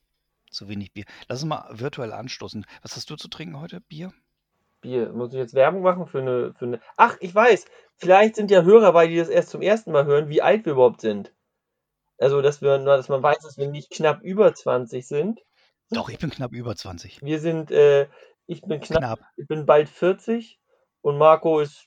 Zu 0.51 0.69
wenig 0.69 0.93
Bier. 0.93 1.05
Lass 1.29 1.43
uns 1.43 1.49
mal 1.49 1.69
virtuell 1.71 2.13
anstoßen. 2.13 2.65
Was 2.83 2.97
hast 2.97 3.11
du 3.11 3.17
zu 3.17 3.29
trinken 3.29 3.61
heute? 3.61 3.81
Bier? 3.83 4.13
Bier. 4.81 5.13
Muss 5.13 5.33
ich 5.33 5.39
jetzt 5.39 5.55
Werbung 5.55 5.83
machen 5.83 6.07
für 6.07 6.21
eine, 6.21 6.55
für 6.55 6.67
eine. 6.67 6.81
Ach, 6.97 7.17
ich 7.21 7.35
weiß. 7.35 7.65
Vielleicht 7.97 8.37
sind 8.37 8.51
ja 8.51 8.63
Hörer 8.63 8.93
bei, 8.93 9.07
die 9.07 9.17
das 9.17 9.29
erst 9.29 9.51
zum 9.51 9.63
ersten 9.63 9.93
Mal 9.93 10.07
hören, 10.07 10.29
wie 10.29 10.43
alt 10.43 10.65
wir 10.65 10.73
überhaupt 10.73 11.01
sind. 11.01 11.33
Also, 12.19 12.41
dass 12.43 12.63
wir, 12.63 12.79
dass 12.79 13.09
man 13.09 13.23
weiß, 13.23 13.39
dass 13.41 13.59
wir 13.59 13.69
nicht 13.69 13.91
knapp 13.91 14.23
über 14.23 14.55
20 14.55 15.07
sind. 15.07 15.41
Doch, 15.91 16.09
ich 16.09 16.19
bin 16.19 16.31
knapp 16.31 16.53
über 16.53 16.75
20. 16.75 17.23
Wir 17.23 17.41
sind, 17.41 17.71
äh, 17.71 18.09
ich 18.47 18.63
bin 18.63 18.81
knapp, 18.81 19.01
Knapp. 19.01 19.21
ich 19.37 19.47
bin 19.47 19.67
bald 19.67 19.89
40 19.89 20.59
und 21.05 21.19
Marco 21.19 21.61
ist. 21.61 21.87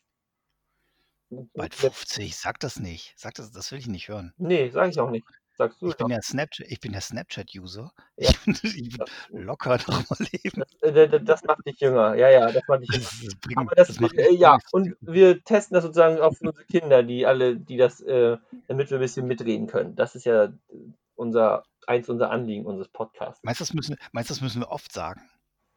Bald 1.29 1.75
50. 1.75 2.37
Sag 2.37 2.59
das 2.59 2.79
nicht. 2.79 3.13
Sag 3.17 3.33
das, 3.33 3.51
das 3.51 3.71
will 3.71 3.79
ich 3.79 3.87
nicht 3.87 4.07
hören. 4.07 4.33
Nee, 4.37 4.69
sag 4.69 4.89
ich 4.89 4.99
auch 4.99 5.09
nicht. 5.09 5.25
Sagst 5.57 5.81
du 5.81 5.89
Ich 5.89 5.97
bin 5.97 6.09
ja 6.09 6.21
Snapchat, 6.21 6.67
ich 6.69 6.79
bin 6.79 6.93
ja 6.93 7.01
Snapchat-User. 7.01 7.91
Ja. 8.15 8.29
Ich 8.29 8.39
bin, 8.41 8.53
ich 8.61 8.97
bin 9.29 9.43
locker 9.43 9.77
noch 9.87 10.09
mal 10.09 10.27
leben. 10.31 10.63
Das, 10.81 10.93
äh, 10.93 11.09
das, 11.09 11.21
das 11.25 11.43
macht 11.43 11.65
dich 11.65 11.79
jünger. 11.79 12.13
Ja, 12.15 12.29
ja, 12.29 12.51
das 12.51 12.61
macht 12.67 12.81
dich 12.81 12.89
jünger. 13.21 13.35
Bringt, 13.41 13.57
Aber 13.57 13.75
das, 13.75 13.99
macht 13.99 14.13
äh, 14.13 14.33
ja, 14.33 14.59
und 14.71 14.95
wir 15.01 15.43
testen 15.43 15.73
das 15.73 15.83
sozusagen 15.83 16.19
auch 16.19 16.35
für 16.35 16.49
unsere 16.49 16.65
Kinder, 16.65 17.01
die 17.01 17.25
alle, 17.25 17.57
die 17.57 17.77
das, 17.77 17.99
äh, 18.01 18.37
damit 18.67 18.91
wir 18.91 18.99
ein 18.99 19.01
bisschen 19.01 19.25
mitreden 19.25 19.65
können. 19.65 19.95
Das 19.95 20.13
ist 20.13 20.25
ja 20.25 20.53
unser, 21.15 21.63
eins 21.87 22.07
unserer 22.07 22.29
Anliegen 22.29 22.67
unseres 22.67 22.89
Podcasts. 22.89 23.43
Meinst 23.43 23.59
du, 23.59 23.63
das 23.63 23.73
müssen, 23.73 23.97
meinst, 24.11 24.29
du, 24.29 24.35
das 24.35 24.41
müssen 24.41 24.61
wir 24.61 24.69
oft 24.69 24.93
sagen? 24.93 25.27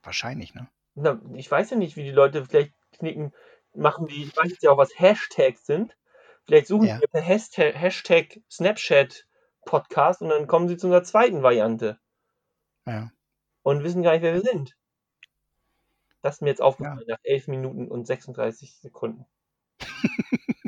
Wahrscheinlich, 0.03 0.55
ne? 0.55 0.69
Na, 1.01 1.21
ich 1.35 1.51
weiß 1.51 1.71
ja 1.71 1.77
nicht, 1.77 1.97
wie 1.97 2.05
die 2.05 2.11
Leute 2.11 2.45
vielleicht 2.45 2.73
knicken, 2.93 3.33
machen 3.75 4.07
die, 4.07 4.25
ich 4.25 4.37
weiß 4.37 4.51
jetzt 4.51 4.63
ja 4.63 4.71
auch, 4.71 4.77
was 4.79 4.99
Hashtags 4.99 5.65
sind. 5.67 5.97
Vielleicht 6.45 6.67
suchen 6.67 6.87
Ja. 6.89 6.99
sie 6.99 7.07
per 7.07 7.21
Hashtag, 7.23 7.75
Hashtag 7.75 8.41
Snapchat 8.51 9.27
Podcast 9.65 10.23
und 10.23 10.31
dann 10.31 10.47
kommen 10.47 10.69
sie 10.69 10.77
zu 10.77 10.87
einer 10.89 11.03
zweiten 11.05 11.43
Variante 11.43 11.99
Ja. 12.87 13.11
und 13.63 13.83
wissen 13.85 14.03
gar 14.03 14.13
nicht, 14.13 14.23
wer 14.23 14.35
wir 14.35 14.43
sind. 14.43 14.77
Das 16.23 16.37
ist 16.37 16.41
mir 16.43 16.49
jetzt 16.51 16.61
aufgefallen 16.63 17.05
nach 17.07 17.19
11 17.23 17.49
Minuten 17.49 17.89
und 17.89 18.07
36 18.07 18.77
Sekunden. 18.81 19.25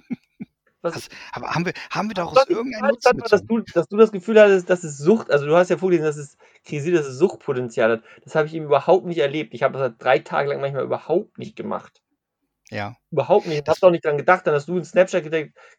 Was, 0.82 1.08
aber 1.32 1.50
haben 1.50 1.64
wir, 1.64 1.72
haben 1.90 2.08
wir 2.08 2.14
daraus 2.14 2.48
irgendeinen 2.48 2.90
interessant 2.90 3.18
Nutzen 3.18 3.22
war, 3.22 3.38
dass 3.38 3.46
du, 3.46 3.60
dass 3.72 3.88
du 3.88 3.96
das 3.96 4.10
Gefühl 4.10 4.40
hattest, 4.40 4.68
dass 4.68 4.82
es 4.82 4.98
Sucht, 4.98 5.30
also 5.30 5.46
du 5.46 5.56
hast 5.56 5.70
ja 5.70 5.78
vorgelesen, 5.78 6.04
dass 6.04 6.16
es 6.16 6.36
Krise, 6.64 6.90
dass 6.90 7.06
es 7.06 7.18
Suchtpotenzial 7.18 7.92
hat. 7.92 8.02
Das 8.24 8.34
habe 8.34 8.48
ich 8.48 8.54
eben 8.54 8.66
überhaupt 8.66 9.06
nicht 9.06 9.18
erlebt. 9.18 9.54
Ich 9.54 9.62
habe 9.62 9.78
das 9.78 9.92
drei 9.98 10.18
Tage 10.18 10.50
lang 10.50 10.60
manchmal 10.60 10.84
überhaupt 10.84 11.38
nicht 11.38 11.54
gemacht. 11.54 12.02
Ja. 12.70 12.96
Überhaupt 13.10 13.46
nicht. 13.46 13.62
Ich 13.62 13.68
habe 13.68 13.86
auch 13.86 13.90
nicht 13.90 14.04
dran 14.04 14.16
gedacht. 14.16 14.46
Dann 14.46 14.54
hast 14.54 14.68
du 14.68 14.74
einen 14.74 14.84
Snapchat 14.84 15.24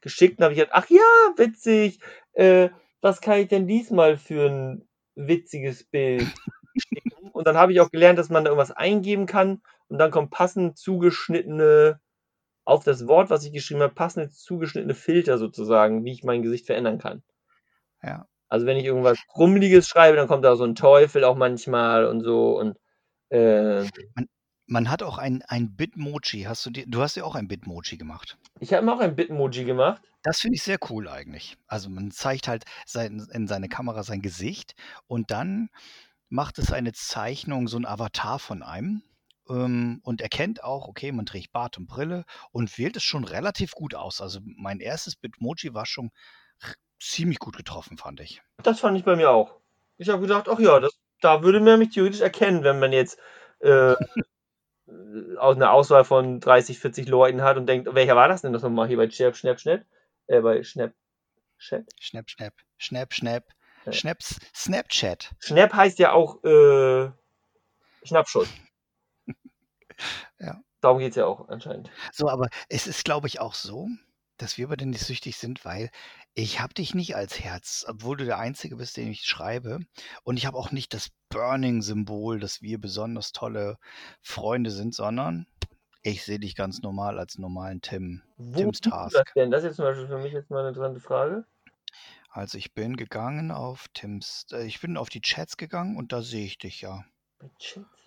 geschickt 0.02 0.38
und 0.38 0.44
habe 0.44 0.54
ich 0.54 0.60
gedacht, 0.60 0.76
ach 0.76 0.90
ja, 0.90 1.02
witzig. 1.38 2.00
Äh, 2.34 2.70
was 3.02 3.20
kann 3.20 3.40
ich 3.40 3.50
denn 3.50 3.68
diesmal 3.68 4.18
für 4.18 4.50
ein 4.50 4.88
witziges 5.16 5.84
Bild 5.84 6.28
schicken? 6.78 7.30
Und 7.32 7.48
dann 7.48 7.58
habe 7.58 7.74
ich 7.74 7.82
auch 7.82 7.92
gelernt, 7.92 8.20
dass 8.20 8.30
man 8.30 8.46
da 8.46 8.52
irgendwas 8.52 8.72
eingeben 8.72 9.26
kann 9.26 9.62
und 9.88 9.98
dann 9.98 10.12
kommt 10.12 10.32
passend 10.32 10.78
zugeschnittene 10.78 12.00
auf 12.66 12.84
das 12.84 13.08
Wort, 13.08 13.30
was 13.30 13.46
ich 13.46 13.54
geschrieben 13.54 13.82
habe, 13.82 13.94
passende 13.94 14.30
zugeschnittene 14.30 14.96
Filter 14.96 15.38
sozusagen, 15.38 16.04
wie 16.06 16.12
ich 16.12 16.24
mein 16.24 16.42
Gesicht 16.42 16.66
verändern 16.66 16.98
kann. 16.98 17.24
Ja. 18.02 18.28
Also 18.48 18.66
wenn 18.66 18.78
ich 18.78 18.86
irgendwas 18.86 19.18
Krummeliges 19.28 19.88
schreibe, 19.88 20.16
dann 20.16 20.28
kommt 20.28 20.46
da 20.46 20.56
so 20.56 20.64
ein 20.64 20.76
Teufel 20.76 21.24
auch 21.24 21.36
manchmal 21.36 22.06
und 22.06 22.22
so 22.22 22.60
und 22.60 22.78
äh, 23.30 23.84
Man 24.68 24.90
hat 24.90 25.02
auch 25.02 25.18
ein, 25.18 25.42
ein 25.48 25.76
Bitmoji. 25.76 26.44
Hast 26.44 26.66
du 26.66 26.70
dir, 26.70 26.86
du 26.88 27.02
hast 27.02 27.16
ja 27.16 27.24
auch 27.24 27.36
ein 27.36 27.48
Bitmoji 27.48 27.98
gemacht. 27.98 28.38
ich 28.60 28.74
habe 28.74 28.86
mir 28.86 28.94
auch 28.94 29.00
ein 29.00 29.16
Bitmoji 29.16 29.66
gemacht. 29.66 30.02
Das 30.22 30.40
finde 30.40 30.56
ich 30.56 30.64
sehr 30.64 30.78
cool 30.90 31.10
eigentlich. 31.10 31.58
Also 31.68 31.90
man 31.90 32.12
zeigt 32.12 32.48
halt 32.48 32.64
sein, 32.86 33.26
in 33.34 33.48
seine 33.48 33.68
Kamera 33.68 34.04
sein 34.04 34.22
Gesicht 34.22 34.76
und 35.08 35.32
dann 35.32 35.70
macht 36.30 36.60
es 36.60 36.72
eine 36.72 36.94
Zeichnung, 36.94 37.68
so 37.68 37.78
ein 37.78 37.86
Avatar 37.86 38.40
von 38.40 38.64
einem 38.64 39.04
und 39.46 40.22
erkennt 40.22 40.64
auch, 40.64 40.88
okay, 40.88 41.12
man 41.12 41.26
trägt 41.26 41.52
Bart 41.52 41.78
und 41.78 41.88
Brille 41.88 42.26
und 42.52 42.78
wählt 42.78 42.96
es 42.96 43.04
schon 43.04 43.24
relativ 43.24 43.74
gut 43.74 43.94
aus. 43.96 44.22
Also 44.22 44.40
mein 44.44 44.80
erstes 44.80 45.16
Bitmoji 45.16 45.74
war 45.74 45.86
schon 45.86 46.12
ziemlich 47.00 47.40
gut 47.40 47.58
getroffen, 47.58 47.98
fand 47.98 48.22
ich. 48.22 48.42
Das 48.64 48.80
fand 48.80 48.98
ich 48.98 49.04
bei 49.04 49.16
mir 49.16 49.30
auch. 49.30 49.60
Ich 49.98 50.10
habe 50.10 50.22
gedacht, 50.22 50.48
ach 50.48 50.60
ja, 50.60 50.80
das, 50.80 50.98
da 51.22 51.44
würde 51.44 51.60
man 51.60 51.80
mich 51.80 51.90
theoretisch 51.90 52.22
erkennen, 52.22 52.64
wenn 52.64 52.80
man 52.80 52.94
jetzt 52.94 53.20
äh, 53.60 53.96
aus 55.38 55.56
einer 55.56 55.72
Auswahl 55.72 56.06
von 56.06 56.40
30, 56.40 56.80
40 56.80 57.08
Leuten 57.08 57.42
hat 57.42 57.58
und 57.58 57.68
denkt, 57.68 57.94
welcher 57.94 58.16
war 58.16 58.28
das 58.28 58.42
denn 58.42 58.54
das 58.54 58.64
nochmal 58.64 58.88
hier 58.88 58.98
bei 58.98 59.10
Schnapp, 59.10 59.36
Schnapp, 59.36 59.60
Schnapp? 59.60 59.86
Äh, 60.28 60.42
bei 60.42 60.64
Schnapp? 60.64 60.94
Schnapp, 61.58 62.30
schnapp, 62.30 62.54
schnapp, 62.78 63.14
schnapp, 63.14 63.44
Ja. 63.86 63.92
schnaps, 63.94 64.40
Snapchat. 64.54 65.32
Schnapp 65.40 65.74
heißt 65.74 66.00
ja 66.00 66.12
auch 66.12 66.44
äh, 66.44 67.10
Schnappschuss. 68.04 68.50
Ja. 70.40 70.62
Darum 70.82 71.00
geht 71.00 71.12
es 71.12 71.16
ja 71.16 71.26
auch 71.26 71.48
anscheinend. 71.50 71.90
So, 72.12 72.30
aber 72.30 72.50
es 72.70 72.88
ist, 72.88 73.06
glaube 73.06 73.28
ich, 73.28 73.40
auch 73.40 73.54
so, 73.54 73.88
dass 74.38 74.58
wir 74.58 74.68
beide 74.68 74.86
nicht 74.86 75.06
süchtig 75.06 75.38
sind, 75.38 75.64
weil 75.64 75.90
ich 76.34 76.60
habe 76.60 76.74
dich 76.74 76.94
nicht 76.94 77.16
als 77.16 77.40
Herz, 77.40 77.86
obwohl 77.88 78.18
du 78.18 78.26
der 78.26 78.40
Einzige 78.40 78.76
bist, 78.76 78.98
den 78.98 79.10
ich 79.10 79.24
schreibe. 79.24 79.80
Und 80.24 80.38
ich 80.38 80.46
habe 80.46 80.58
auch 80.58 80.72
nicht 80.72 80.94
das 80.94 81.10
Burning-Symbol, 81.30 82.40
dass 82.40 82.62
wir 82.62 82.82
besonders 82.82 83.32
tolle 83.32 83.78
Freunde 84.22 84.72
sind, 84.72 84.94
sondern 84.94 85.48
ich 86.02 86.24
sehe 86.24 86.40
dich 86.40 86.56
ganz 86.56 86.82
normal 86.82 87.18
als 87.18 87.38
normalen 87.38 87.82
Tim. 87.82 88.24
Wo 88.36 88.60
Tims 88.60 88.82
Task. 88.82 89.16
das 89.16 89.34
denn? 89.36 89.52
Das 89.52 89.64
ist 89.64 89.70
jetzt 89.70 89.76
zum 89.78 89.86
Beispiel 89.86 90.08
für 90.08 90.18
mich 90.18 90.34
jetzt 90.34 90.50
mal 90.50 90.60
eine 90.60 90.70
interessante 90.70 91.00
Frage. 91.00 91.46
Also 92.30 92.58
ich 92.58 92.74
bin 92.74 92.98
gegangen 92.98 93.52
auf 93.52 93.88
Tims, 93.94 94.48
äh, 94.52 94.66
ich 94.66 94.82
bin 94.82 94.98
auf 94.98 95.10
die 95.10 95.22
Chats 95.22 95.56
gegangen 95.56 95.96
und 95.96 96.12
da 96.12 96.22
sehe 96.22 96.46
ich 96.46 96.58
dich 96.58 96.82
ja. 96.82 97.06
Bei 97.40 97.50
Chats? 97.60 98.03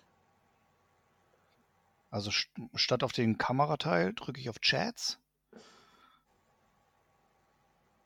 Also 2.09 2.31
st 2.31 2.49
statt 2.75 3.01
auf 3.03 3.13
den 3.13 3.37
Kamerateil 3.37 4.13
drücke 4.13 4.41
ich 4.41 4.49
auf 4.49 4.59
Chats. 4.59 5.21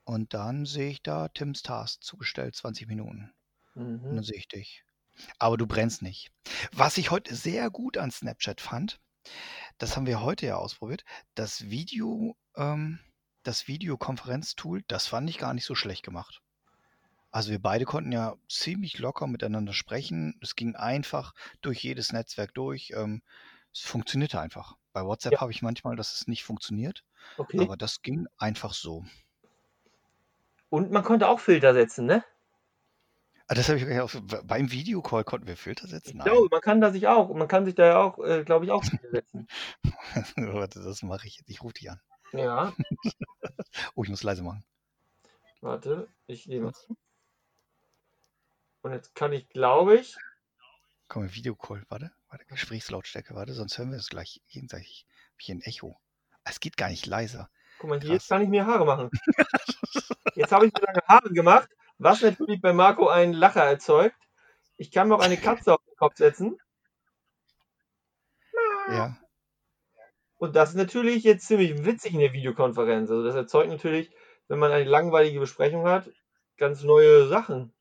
Und 0.04 0.34
dann 0.36 0.66
sehe 0.68 0.92
ich 0.92 1.02
da 1.02 1.28
Tims 1.30 1.64
Task 1.64 2.04
zugestellt, 2.04 2.56
20 2.56 2.88
Minuten. 2.88 3.34
Und 4.10 4.16
Mhm. 4.16 4.18
dann 4.18 4.24
sehe 4.26 4.38
ich 4.38 4.48
dich. 4.48 4.84
Aber 5.40 5.58
du 5.58 5.68
brennst 5.68 6.02
nicht. 6.04 6.32
Was 6.74 6.98
ich 6.98 7.12
heute 7.12 7.36
sehr 7.36 7.70
gut 7.72 7.98
an 7.98 8.12
Snapchat 8.12 8.62
fand, 8.62 9.00
das 9.80 9.96
haben 9.98 10.08
wir 10.08 10.22
heute 10.22 10.48
ja 10.48 10.58
ausprobiert, 10.58 11.06
das 11.36 11.70
Video, 11.70 12.38
ähm, 12.56 13.00
das 13.44 13.68
Videokonferenztool, 13.68 14.84
das 14.88 15.08
fand 15.08 15.30
ich 15.30 15.38
gar 15.40 15.54
nicht 15.54 15.66
so 15.66 15.76
schlecht 15.76 16.04
gemacht. 16.04 16.42
Also 17.32 17.52
wir 17.52 17.60
beide 17.62 17.86
konnten 17.86 18.12
ja 18.14 18.36
ziemlich 18.50 18.98
locker 19.00 19.28
miteinander 19.28 19.74
sprechen. 19.74 20.38
Es 20.42 20.56
ging 20.56 20.76
einfach 20.76 21.34
durch 21.62 21.84
jedes 21.84 22.12
Netzwerk 22.14 22.54
durch. 22.54 22.92
Ähm, 22.96 23.22
es 23.74 23.82
funktionierte 23.82 24.40
einfach. 24.40 24.78
Bei 24.94 25.04
WhatsApp 25.06 25.34
Ja. 25.34 25.42
habe 25.42 25.52
ich 25.52 25.62
manchmal, 25.62 25.96
dass 25.96 26.14
es 26.14 26.28
nicht 26.28 26.44
funktioniert, 26.44 27.04
Okay. 27.38 27.60
aber 27.62 27.78
das 27.78 28.02
ging 28.02 28.28
einfach 28.38 28.74
so. 28.74 29.06
Und 30.72 30.90
man 30.92 31.04
konnte 31.04 31.28
auch 31.28 31.40
Filter 31.40 31.74
setzen, 31.74 32.06
ne? 32.08 32.24
Ah, 33.48 33.54
Das 33.54 33.68
habe 33.70 33.80
ich 33.80 34.00
auf, 34.00 34.20
beim 34.46 34.72
Videocall 34.72 35.24
konnten 35.24 35.46
wir 35.48 35.58
Filter 35.58 35.88
setzen? 35.88 36.20
glaube, 36.20 36.48
man 36.50 36.62
kann 36.62 36.82
da 36.82 36.92
sich 36.92 37.08
auch, 37.08 37.34
man 37.34 37.48
kann 37.48 37.66
sich 37.66 37.76
da 37.76 37.86
ja 37.86 38.02
auch, 38.02 38.18
äh, 38.20 38.44
glaube 38.44 38.66
ich, 38.66 38.72
auch 38.72 38.84
Filter 38.86 39.10
setzen. 39.12 39.48
Nein. 39.84 39.84
Warte, 40.56 40.82
das 40.82 41.04
mache 41.04 41.28
ich 41.28 41.38
jetzt. 41.38 41.50
Ich 41.50 41.62
rufe 41.64 41.74
dich 41.76 41.90
an. 41.92 42.00
Ja, 42.34 42.74
Oh, 43.96 44.04
ich 44.04 44.10
muss 44.10 44.24
leise 44.24 44.44
machen. 44.44 44.64
warte, 45.62 46.08
ich 46.28 46.46
nehme 46.48 46.68
an. 46.68 46.98
Und 48.84 48.92
jetzt 48.94 49.16
kann 49.16 49.34
ich, 49.34 49.50
glaube 49.50 49.96
ich, 49.98 50.16
Komm, 51.08 51.32
Videocall. 51.36 51.86
Warte, 51.90 52.12
warte, 52.32 52.46
Gesprächslautstärke, 52.46 53.36
warte, 53.36 53.54
sonst 53.54 53.78
hören 53.78 53.92
wir 53.92 54.00
es 54.00 54.10
gleich 54.10 54.42
gegenseitig. 54.50 55.06
Hab 55.34 55.42
Hier 55.42 55.56
ein 55.56 55.62
Echo. 55.62 56.00
Es 56.44 56.60
geht 56.60 56.78
gar 56.78 56.90
nicht 56.90 57.06
leiser. 57.06 57.50
guck 57.78 57.90
mal, 57.90 58.00
Krass. 58.00 58.10
jetzt 58.10 58.30
kann 58.30 58.42
ich 58.42 58.50
mir 58.50 58.66
Haare 58.66 58.86
machen. 58.86 59.10
Jetzt 60.36 60.52
habe 60.54 60.66
ich 60.66 60.74
mir 60.74 60.82
lange 60.82 61.02
Haare 61.08 61.30
gemacht, 61.32 61.70
was 61.98 62.22
natürlich 62.22 62.62
bei 62.62 62.74
Marco 62.74 63.10
einen 63.10 63.34
Lacher 63.34 63.64
erzeugt. 63.66 64.16
Ich 64.78 64.90
kann 64.92 65.10
mir 65.10 65.16
auch 65.16 65.22
eine 65.22 65.38
Katze 65.38 65.74
auf 65.74 65.84
den 65.84 65.96
Kopf 65.98 66.16
setzen. 66.16 66.58
Ja. 68.88 69.18
Und 70.38 70.56
das 70.56 70.70
ist 70.70 70.76
natürlich 70.76 71.24
jetzt 71.24 71.46
ziemlich 71.46 71.86
witzig 71.86 72.14
in 72.14 72.20
der 72.20 72.34
Videokonferenz. 72.34 73.12
Also 73.12 73.24
das 73.24 73.36
erzeugt 73.36 73.70
natürlich, 73.70 74.10
wenn 74.48 74.58
man 74.58 74.72
eine 74.72 74.90
langweilige 74.90 75.40
Besprechung 75.40 75.86
hat, 75.86 76.10
ganz 76.58 76.82
neue 76.82 77.28
Sachen. 77.28 77.74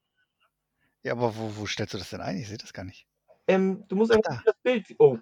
Ja, 1.02 1.12
aber 1.12 1.36
wo, 1.36 1.56
wo 1.56 1.66
stellst 1.66 1.94
du 1.94 1.98
das 1.98 2.10
denn 2.10 2.20
ein? 2.20 2.36
Ich 2.36 2.48
sehe 2.48 2.58
das 2.58 2.72
gar 2.72 2.84
nicht. 2.84 3.06
Ähm, 3.50 3.84
du 3.88 3.96
musst 3.96 4.12
Ach, 4.12 4.16
einfach 4.16 4.36
da. 4.44 4.52
das 4.52 4.56
Bild. 4.62 4.94
Oh. 4.98 5.18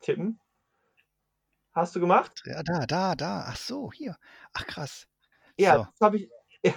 Tippen. 0.00 0.38
Hast 1.72 1.96
du 1.96 2.00
gemacht? 2.00 2.42
Ja, 2.44 2.62
da, 2.62 2.84
da, 2.86 3.14
da. 3.14 3.44
Ach 3.48 3.56
so, 3.56 3.90
hier. 3.90 4.16
Ach 4.52 4.66
krass. 4.66 5.06
Ja, 5.56 5.76
So. 5.76 5.84
das 5.84 6.00
habe 6.00 6.18
ich. 6.18 6.28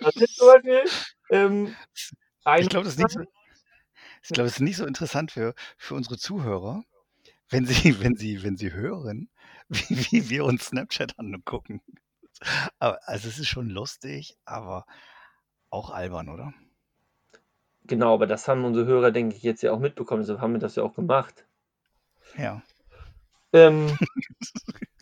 das 0.00 0.16
ist 0.16 0.36
zum 0.36 0.48
Beispiel 0.48 0.84
ähm, 1.30 1.74
Ich 2.58 2.68
glaube, 2.68 2.84
das 2.84 2.94
ist 2.94 2.98
nicht 2.98 3.10
so, 3.10 3.20
ich 4.22 4.28
glaube, 4.28 4.46
es 4.48 4.54
ist 4.54 4.60
nicht 4.60 4.76
so 4.76 4.84
interessant 4.84 5.32
für, 5.32 5.54
für 5.78 5.94
unsere 5.94 6.18
Zuhörer, 6.18 6.84
wenn 7.48 7.64
sie, 7.64 7.98
wenn 8.02 8.16
sie, 8.16 8.42
wenn 8.42 8.56
sie 8.58 8.72
hören, 8.72 9.30
wie, 9.68 9.96
wie 10.12 10.28
wir 10.30 10.44
uns 10.44 10.66
Snapchat 10.66 11.18
angucken. 11.18 11.80
Aber, 12.78 12.98
also 13.08 13.28
es 13.28 13.38
ist 13.38 13.48
schon 13.48 13.70
lustig, 13.70 14.36
aber 14.44 14.84
auch 15.70 15.90
albern, 15.90 16.28
oder? 16.28 16.52
Genau, 17.84 18.14
aber 18.14 18.26
das 18.26 18.46
haben 18.46 18.64
unsere 18.64 18.86
Hörer, 18.86 19.10
denke 19.10 19.36
ich, 19.36 19.42
jetzt 19.42 19.62
ja 19.62 19.72
auch 19.72 19.80
mitbekommen. 19.80 20.22
Deshalb 20.22 20.40
haben 20.40 20.52
wir 20.52 20.60
das 20.60 20.76
ja 20.76 20.82
auch 20.82 20.94
gemacht. 20.94 21.46
Ja. 22.36 22.62
Ähm, 23.52 23.98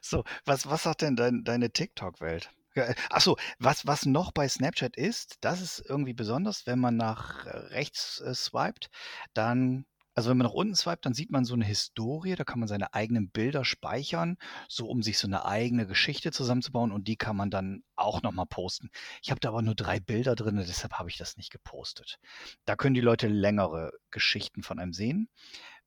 So, 0.00 0.24
was, 0.44 0.68
was 0.68 0.84
sagt 0.84 1.02
denn 1.02 1.16
dein, 1.16 1.44
deine 1.44 1.70
TikTok-Welt? 1.70 2.50
Ja, 2.74 2.86
Achso, 3.10 3.36
was, 3.58 3.86
was 3.86 4.06
noch 4.06 4.32
bei 4.32 4.48
Snapchat 4.48 4.96
ist, 4.96 5.36
das 5.42 5.60
ist 5.60 5.84
irgendwie 5.86 6.14
besonders, 6.14 6.66
wenn 6.66 6.78
man 6.78 6.96
nach 6.96 7.44
äh, 7.46 7.56
rechts 7.74 8.20
äh, 8.20 8.34
swiped, 8.34 8.88
dann, 9.34 9.84
also 10.18 10.30
wenn 10.30 10.38
man 10.38 10.48
nach 10.48 10.54
unten 10.54 10.74
swiped, 10.74 11.06
dann 11.06 11.14
sieht 11.14 11.30
man 11.30 11.44
so 11.44 11.54
eine 11.54 11.64
Historie, 11.64 12.34
da 12.34 12.42
kann 12.42 12.58
man 12.58 12.66
seine 12.66 12.92
eigenen 12.92 13.30
Bilder 13.30 13.64
speichern, 13.64 14.36
so 14.68 14.88
um 14.88 15.00
sich 15.00 15.16
so 15.16 15.28
eine 15.28 15.44
eigene 15.44 15.86
Geschichte 15.86 16.32
zusammenzubauen 16.32 16.90
und 16.90 17.06
die 17.06 17.14
kann 17.14 17.36
man 17.36 17.52
dann 17.52 17.84
auch 17.94 18.20
nochmal 18.22 18.46
posten. 18.46 18.90
Ich 19.22 19.30
habe 19.30 19.38
da 19.38 19.50
aber 19.50 19.62
nur 19.62 19.76
drei 19.76 20.00
Bilder 20.00 20.34
drin, 20.34 20.56
deshalb 20.56 20.94
habe 20.94 21.08
ich 21.08 21.18
das 21.18 21.36
nicht 21.36 21.52
gepostet. 21.52 22.18
Da 22.64 22.74
können 22.74 22.94
die 22.94 23.00
Leute 23.00 23.28
längere 23.28 23.92
Geschichten 24.10 24.64
von 24.64 24.80
einem 24.80 24.92
sehen. 24.92 25.28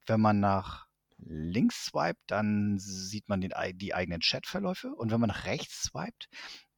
Wenn 0.05 0.21
man 0.21 0.39
nach 0.39 0.87
links 1.17 1.87
swiped, 1.87 2.21
dann 2.27 2.79
sieht 2.79 3.27
man 3.27 3.41
den, 3.41 3.51
die 3.75 3.93
eigenen 3.93 4.21
Chatverläufe. 4.21 4.95
Und 4.95 5.11
wenn 5.11 5.19
man 5.19 5.27
nach 5.27 5.43
rechts 5.43 5.83
swiped, 5.83 6.29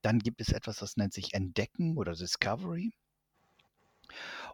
dann 0.01 0.17
gibt 0.17 0.41
es 0.41 0.49
etwas, 0.49 0.77
das 0.77 0.97
nennt 0.97 1.13
sich 1.13 1.35
Entdecken 1.35 1.97
oder 1.99 2.13
Discovery. 2.13 2.95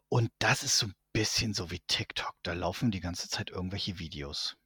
Und 0.09 0.31
das 0.39 0.63
ist 0.63 0.77
so 0.77 0.87
ein 0.87 0.95
bisschen 1.13 1.53
so 1.53 1.71
wie 1.71 1.79
TikTok. 1.87 2.33
Da 2.43 2.53
laufen 2.53 2.91
die 2.91 2.99
ganze 2.99 3.29
Zeit 3.29 3.49
irgendwelche 3.49 3.99
Videos. 3.99 4.57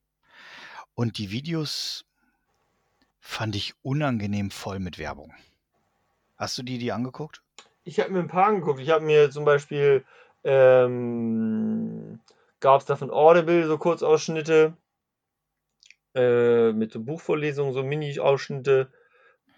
Und 0.96 1.18
die 1.18 1.32
Videos 1.32 2.06
fand 3.20 3.56
ich 3.56 3.74
unangenehm 3.82 4.52
voll 4.52 4.80
mit 4.80 4.98
Werbung. 4.98 5.34
Hast 6.38 6.58
du 6.58 6.64
die 6.64 6.78
die 6.78 6.92
angeguckt? 6.92 7.42
ich 7.86 8.00
habe 8.00 8.12
mir 8.12 8.20
ein 8.20 8.28
paar 8.28 8.48
angeguckt. 8.48 8.80
Ich 8.80 8.90
habe 8.90 9.04
mir 9.04 9.30
zum 9.30 9.46
Beispiel, 9.46 10.06
ähm, 10.44 12.20
gab 12.60 12.82
es 12.82 12.86
da 12.86 12.96
von 12.96 13.12
Audible 13.12 13.68
so 13.68 13.78
Kurzausschnitte 13.78 14.78
äh, 16.16 16.72
mit 16.72 16.92
so 16.92 17.02
Buchvorlesungen, 17.02 17.74
so 17.74 17.84
Mini-Ausschnitte. 17.84 18.92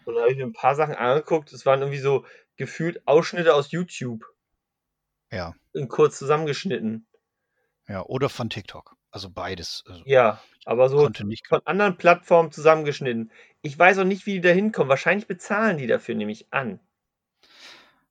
Und 0.06 0.15
da 0.15 0.22
habe 0.22 0.32
ich 0.32 0.38
mir 0.38 0.46
ein 0.46 0.54
paar 0.54 0.75
Sachen 0.75 0.96
angeguckt. 0.96 1.51
Es 1.54 1.65
waren 1.65 1.82
irgendwie 1.82 2.00
so 2.00 2.25
gefühlt 2.58 3.08
Ausschnitte 3.08 3.54
aus 3.54 3.72
YouTube 3.72 4.25
Ja, 5.36 5.54
in 5.74 5.89
kurz 5.89 6.18
zusammengeschnitten. 6.18 7.06
ja. 7.88 8.04
Oder 8.06 8.30
von 8.30 8.50
TikTok. 8.50 8.96
Also 9.12 9.30
beides. 9.30 9.84
Also 9.88 10.04
Ja, 10.06 10.42
aber 10.65 10.89
so 10.89 11.10
von 11.48 11.62
anderen 11.65 11.98
Plattformen 11.98 12.51
zusammengeschnitten. 12.51 13.32
Ich 13.62 13.77
weiß 13.77 14.00
auch 14.00 14.04
nicht, 14.06 14.25
wie 14.25 14.34
die 14.34 14.42
da 14.42 14.50
hinkommen. 14.50 14.89
Wahrscheinlich 14.89 15.27
bezahlen 15.27 15.77
die 15.77 15.88
dafür, 15.88 16.15
nehme 16.15 16.32
ich 16.32 16.51
an. 16.51 16.80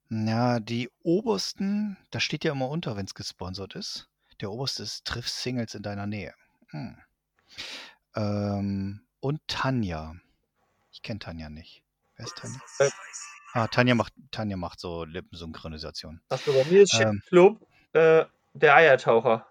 Ja, 0.09 0.59
die 0.59 0.89
obersten, 1.03 1.97
da 2.11 2.19
steht 2.19 2.43
ja 2.43 2.51
immer 2.51 2.69
unter, 2.69 2.95
wenn 2.95 3.05
es 3.05 3.15
gesponsert 3.15 3.75
ist. 3.75 4.07
Der 4.41 4.51
oberste 4.51 4.83
ist 4.83 5.05
Triff 5.05 5.27
Singles 5.27 5.73
in 5.75 5.83
deiner 5.83 6.05
Nähe. 6.07 6.33
Hm. 6.69 6.97
Ähm, 8.15 9.01
und 9.19 9.41
Tanja. 9.47 10.15
Ich 10.91 11.01
kenne 11.01 11.19
Tanja 11.19 11.49
nicht. 11.49 11.83
Wer 12.17 12.25
ist 12.25 12.35
Tanja? 12.37 12.59
Äh. 12.79 12.89
Ah, 13.55 13.69
Tanja 13.69 13.95
macht, 13.95 14.11
Tanja 14.31 14.57
macht 14.57 14.81
so 14.81 15.05
Lippensynchronisation. 15.05 16.19
Achso, 16.27 16.51
bei 16.51 16.65
mir 16.65 16.81
ist 16.81 16.99
Ähm. 16.99 17.21
Club 17.29 17.65
äh, 17.93 18.25
der 18.53 18.75
Eiertaucher. 18.75 19.47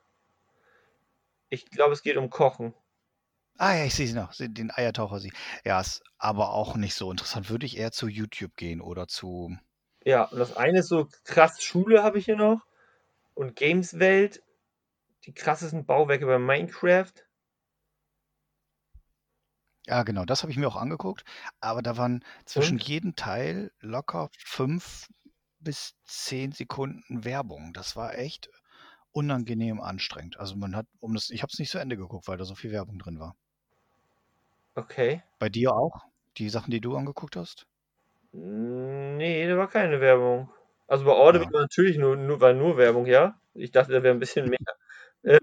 Ich 1.49 1.71
glaube, 1.71 1.95
es 1.95 2.03
geht 2.03 2.19
um 2.19 2.29
Kochen. 2.29 2.75
Ah 3.57 3.75
ja, 3.75 3.87
ich 3.87 3.95
sehe 3.95 4.07
sie 4.07 4.12
noch. 4.12 4.35
Den 4.38 4.71
Eiertaucher 4.71 5.21
sie. 5.21 5.33
Ja, 5.64 5.81
ist 5.81 6.03
aber 6.19 6.51
auch 6.53 6.77
nicht 6.77 6.95
so 6.95 7.11
interessant. 7.11 7.49
Würde 7.49 7.64
ich 7.64 7.79
eher 7.79 7.93
zu 7.93 8.07
YouTube 8.07 8.57
gehen 8.57 8.83
oder 8.83 9.09
zu. 9.09 9.57
Ja, 10.05 10.25
und 10.25 10.38
das 10.38 10.55
eine 10.55 10.81
ist 10.81 10.88
so 10.88 11.09
krass 11.25 11.62
Schule 11.62 12.03
habe 12.03 12.19
ich 12.19 12.27
hier 12.27 12.37
noch. 12.37 12.61
Und 13.33 13.57
Gameswelt. 13.57 14.43
Die 15.25 15.33
krassesten 15.33 15.87
Bauwerke 15.87 16.27
bei 16.27 16.38
Minecraft. 16.38 17.24
Ja, 19.87 20.03
genau, 20.03 20.25
das 20.27 20.42
habe 20.42 20.51
ich 20.53 20.59
mir 20.59 20.68
auch 20.68 20.77
angeguckt. 20.77 21.25
Aber 21.61 21.81
da 21.83 21.97
waren 21.97 22.23
zwischen 22.44 22.77
Und? 22.77 22.83
jedem 22.87 23.16
Teil 23.16 23.70
locker 23.81 24.29
fünf 24.38 25.09
bis 25.59 25.94
zehn 26.05 26.53
Sekunden 26.53 27.25
Werbung. 27.25 27.73
Das 27.73 27.97
war 27.97 28.14
echt 28.18 28.51
unangenehm 29.12 29.81
anstrengend. 29.81 30.38
Also 30.38 30.57
man 30.57 30.77
hat, 30.77 30.87
um 31.01 31.14
das, 31.14 31.31
ich 31.31 31.42
habe 31.42 31.51
es 31.53 31.59
nicht 31.59 31.70
zu 31.70 31.79
Ende 31.79 31.97
geguckt, 31.97 32.29
weil 32.29 32.38
da 32.38 32.44
so 32.44 32.55
viel 32.55 32.73
Werbung 32.73 32.99
drin 32.99 33.18
war. 33.20 33.37
Okay. 34.77 35.23
Bei 35.38 35.49
dir 35.49 35.73
auch? 35.77 36.01
Die 36.38 36.49
Sachen, 36.51 36.73
die 36.73 36.81
du 36.81 36.97
angeguckt 36.97 37.37
hast? 37.37 37.68
Nee, 38.33 39.47
da 39.49 39.57
war 39.57 39.68
keine 39.68 40.01
Werbung. 40.01 40.51
Also 40.88 41.05
bei 41.05 41.12
Audible 41.12 41.47
Ja. 41.47 41.53
war 41.53 41.61
natürlich 41.62 41.97
nur, 41.99 42.16
nur, 42.16 42.40
war 42.40 42.53
nur 42.53 42.77
Werbung, 42.77 43.07
ja. 43.07 43.40
Ich 43.55 43.70
dachte, 43.70 43.92
da 43.92 44.03
wäre 44.03 44.14
ein 44.14 44.18
bisschen 44.20 44.49
mehr 44.51 44.59
ähm, 45.25 45.40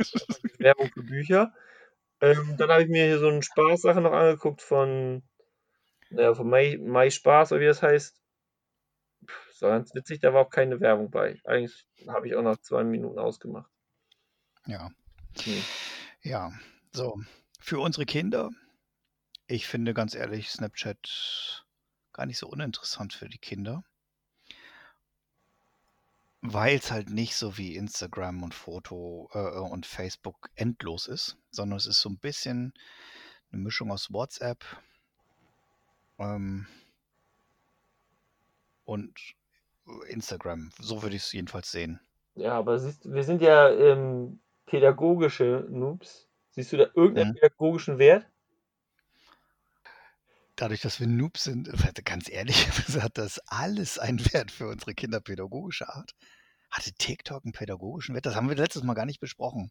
Werbung 0.58 0.90
für 0.94 1.02
Bücher. 1.02 1.54
Ähm, 2.22 2.56
dann 2.56 2.70
habe 2.70 2.84
ich 2.84 2.88
mir 2.88 3.04
hier 3.04 3.18
so 3.18 3.28
eine 3.28 3.42
Spaßsache 3.42 4.00
noch 4.00 4.12
angeguckt 4.12 4.62
von, 4.62 5.24
naja, 6.10 6.34
von 6.34 6.48
Mai, 6.48 6.78
Mai 6.80 7.10
Spaß 7.10 7.52
oder 7.52 7.60
wie 7.60 7.66
das 7.66 7.82
heißt. 7.82 8.16
Das 9.48 9.62
war 9.62 9.70
ganz 9.70 9.92
witzig, 9.94 10.20
da 10.20 10.32
war 10.32 10.46
auch 10.46 10.50
keine 10.50 10.80
Werbung 10.80 11.10
bei. 11.10 11.40
Eigentlich 11.44 11.84
habe 12.06 12.28
ich 12.28 12.36
auch 12.36 12.42
nach 12.42 12.58
zwei 12.58 12.84
Minuten 12.84 13.18
ausgemacht. 13.18 13.70
Ja. 14.66 14.90
Hm. 15.42 15.62
Ja. 16.22 16.52
So. 16.92 17.20
Für 17.60 17.80
unsere 17.80 18.06
Kinder, 18.06 18.50
ich 19.46 19.66
finde 19.66 19.92
ganz 19.92 20.14
ehrlich 20.14 20.50
Snapchat 20.50 21.64
gar 22.12 22.26
nicht 22.26 22.38
so 22.38 22.48
uninteressant 22.48 23.14
für 23.14 23.28
die 23.28 23.38
Kinder. 23.38 23.82
Weil 26.42 26.76
es 26.76 26.90
halt 26.90 27.08
nicht 27.08 27.36
so 27.36 27.56
wie 27.56 27.76
Instagram 27.76 28.42
und 28.42 28.52
Foto 28.54 29.30
äh, 29.32 29.58
und 29.60 29.86
Facebook 29.86 30.50
endlos 30.56 31.06
ist, 31.06 31.38
sondern 31.50 31.76
es 31.76 31.86
ist 31.86 32.00
so 32.00 32.08
ein 32.10 32.18
bisschen 32.18 32.74
eine 33.52 33.62
Mischung 33.62 33.92
aus 33.92 34.12
WhatsApp 34.12 34.64
ähm, 36.18 36.66
und 38.84 39.18
Instagram. 40.08 40.70
So 40.78 41.02
würde 41.02 41.16
ich 41.16 41.22
es 41.22 41.32
jedenfalls 41.32 41.70
sehen. 41.70 42.00
Ja, 42.34 42.54
aber 42.58 42.78
siehst, 42.78 43.10
wir 43.12 43.24
sind 43.24 43.42
ja 43.42 43.70
ähm, 43.70 44.40
pädagogische 44.66 45.66
Noobs. 45.70 46.28
Siehst 46.50 46.72
du 46.72 46.76
da 46.78 46.84
irgendeinen 46.94 47.30
Mhm. 47.30 47.34
pädagogischen 47.34 47.98
Wert? 47.98 48.26
Dadurch, 50.56 50.82
dass 50.82 51.00
wir 51.00 51.06
Noobs 51.06 51.44
sind, 51.44 51.70
ganz 52.04 52.28
ehrlich, 52.28 52.68
hat 53.02 53.16
das 53.18 53.40
alles 53.46 53.98
einen 53.98 54.20
Wert 54.32 54.50
für 54.50 54.68
unsere 54.68 54.94
Kinder 54.94 55.20
pädagogischer 55.20 55.94
Art. 55.94 56.12
Hatte 56.70 56.92
TikTok 56.92 57.44
einen 57.44 57.52
pädagogischen 57.52 58.14
Wert? 58.14 58.26
Das 58.26 58.34
haben 58.34 58.48
wir 58.48 58.56
letztes 58.56 58.82
Mal 58.82 58.94
gar 58.94 59.06
nicht 59.06 59.20
besprochen. 59.20 59.70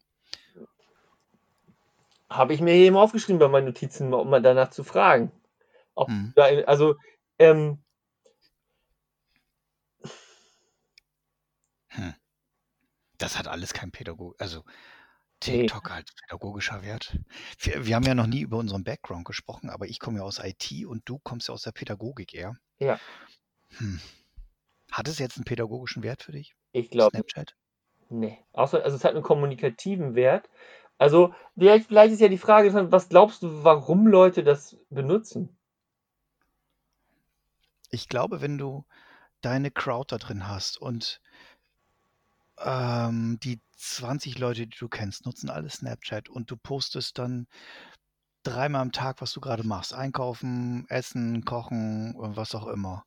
Habe 2.28 2.54
ich 2.54 2.60
mir 2.60 2.74
eben 2.74 2.96
aufgeschrieben 2.96 3.38
bei 3.38 3.48
meinen 3.48 3.66
Notizen, 3.66 4.12
um 4.12 4.30
mal 4.30 4.42
danach 4.42 4.70
zu 4.70 4.84
fragen. 4.84 5.30
Hm. 5.96 6.32
da, 6.34 6.44
also, 6.66 6.96
ähm, 7.38 7.82
Hm. 11.88 12.14
Das 13.18 13.38
hat 13.38 13.48
alles 13.48 13.72
kein 13.72 13.90
Pädagog. 13.92 14.34
Also. 14.38 14.64
TikTok 15.42 15.90
hat 15.90 16.10
pädagogischer 16.22 16.82
Wert. 16.82 17.18
Wir, 17.58 17.86
wir 17.86 17.96
haben 17.96 18.04
ja 18.04 18.14
noch 18.14 18.26
nie 18.26 18.40
über 18.40 18.58
unseren 18.58 18.84
Background 18.84 19.24
gesprochen, 19.24 19.70
aber 19.70 19.86
ich 19.86 19.98
komme 19.98 20.18
ja 20.18 20.24
aus 20.24 20.38
IT 20.42 20.86
und 20.86 21.08
du 21.08 21.18
kommst 21.18 21.48
ja 21.48 21.54
aus 21.54 21.62
der 21.62 21.72
Pädagogik 21.72 22.34
eher. 22.34 22.56
Ja. 22.78 22.98
Hm. 23.78 24.00
Hat 24.90 25.08
es 25.08 25.18
jetzt 25.18 25.36
einen 25.36 25.44
pädagogischen 25.44 26.02
Wert 26.02 26.22
für 26.22 26.32
dich? 26.32 26.54
ich 26.72 26.90
glaube, 26.90 27.16
Snapchat? 27.16 27.54
nee. 28.08 28.38
Außer, 28.52 28.84
also 28.84 28.96
es 28.96 29.04
hat 29.04 29.14
einen 29.14 29.22
kommunikativen 29.22 30.14
Wert. 30.14 30.48
Also, 30.98 31.34
vielleicht, 31.58 31.88
vielleicht 31.88 32.12
ist 32.12 32.20
ja 32.20 32.28
die 32.28 32.38
Frage, 32.38 32.72
was 32.92 33.08
glaubst 33.08 33.42
du, 33.42 33.64
warum 33.64 34.06
Leute 34.06 34.44
das 34.44 34.76
benutzen? 34.90 35.56
Ich 37.90 38.08
glaube, 38.08 38.40
wenn 38.40 38.58
du 38.58 38.84
deine 39.40 39.70
Crowd 39.70 40.14
da 40.14 40.18
drin 40.18 40.48
hast 40.48 40.78
und 40.80 41.20
ähm, 42.58 43.38
die 43.42 43.60
20 43.76 44.38
Leute, 44.38 44.66
die 44.66 44.78
du 44.78 44.88
kennst, 44.88 45.26
nutzen 45.26 45.50
alle 45.50 45.70
Snapchat 45.70 46.28
und 46.28 46.50
du 46.50 46.56
postest 46.56 47.18
dann 47.18 47.46
dreimal 48.42 48.82
am 48.82 48.92
Tag, 48.92 49.20
was 49.20 49.32
du 49.32 49.40
gerade 49.40 49.64
machst. 49.64 49.94
Einkaufen, 49.94 50.86
essen, 50.88 51.44
kochen 51.44 52.14
und 52.14 52.36
was 52.36 52.54
auch 52.54 52.66
immer. 52.66 53.04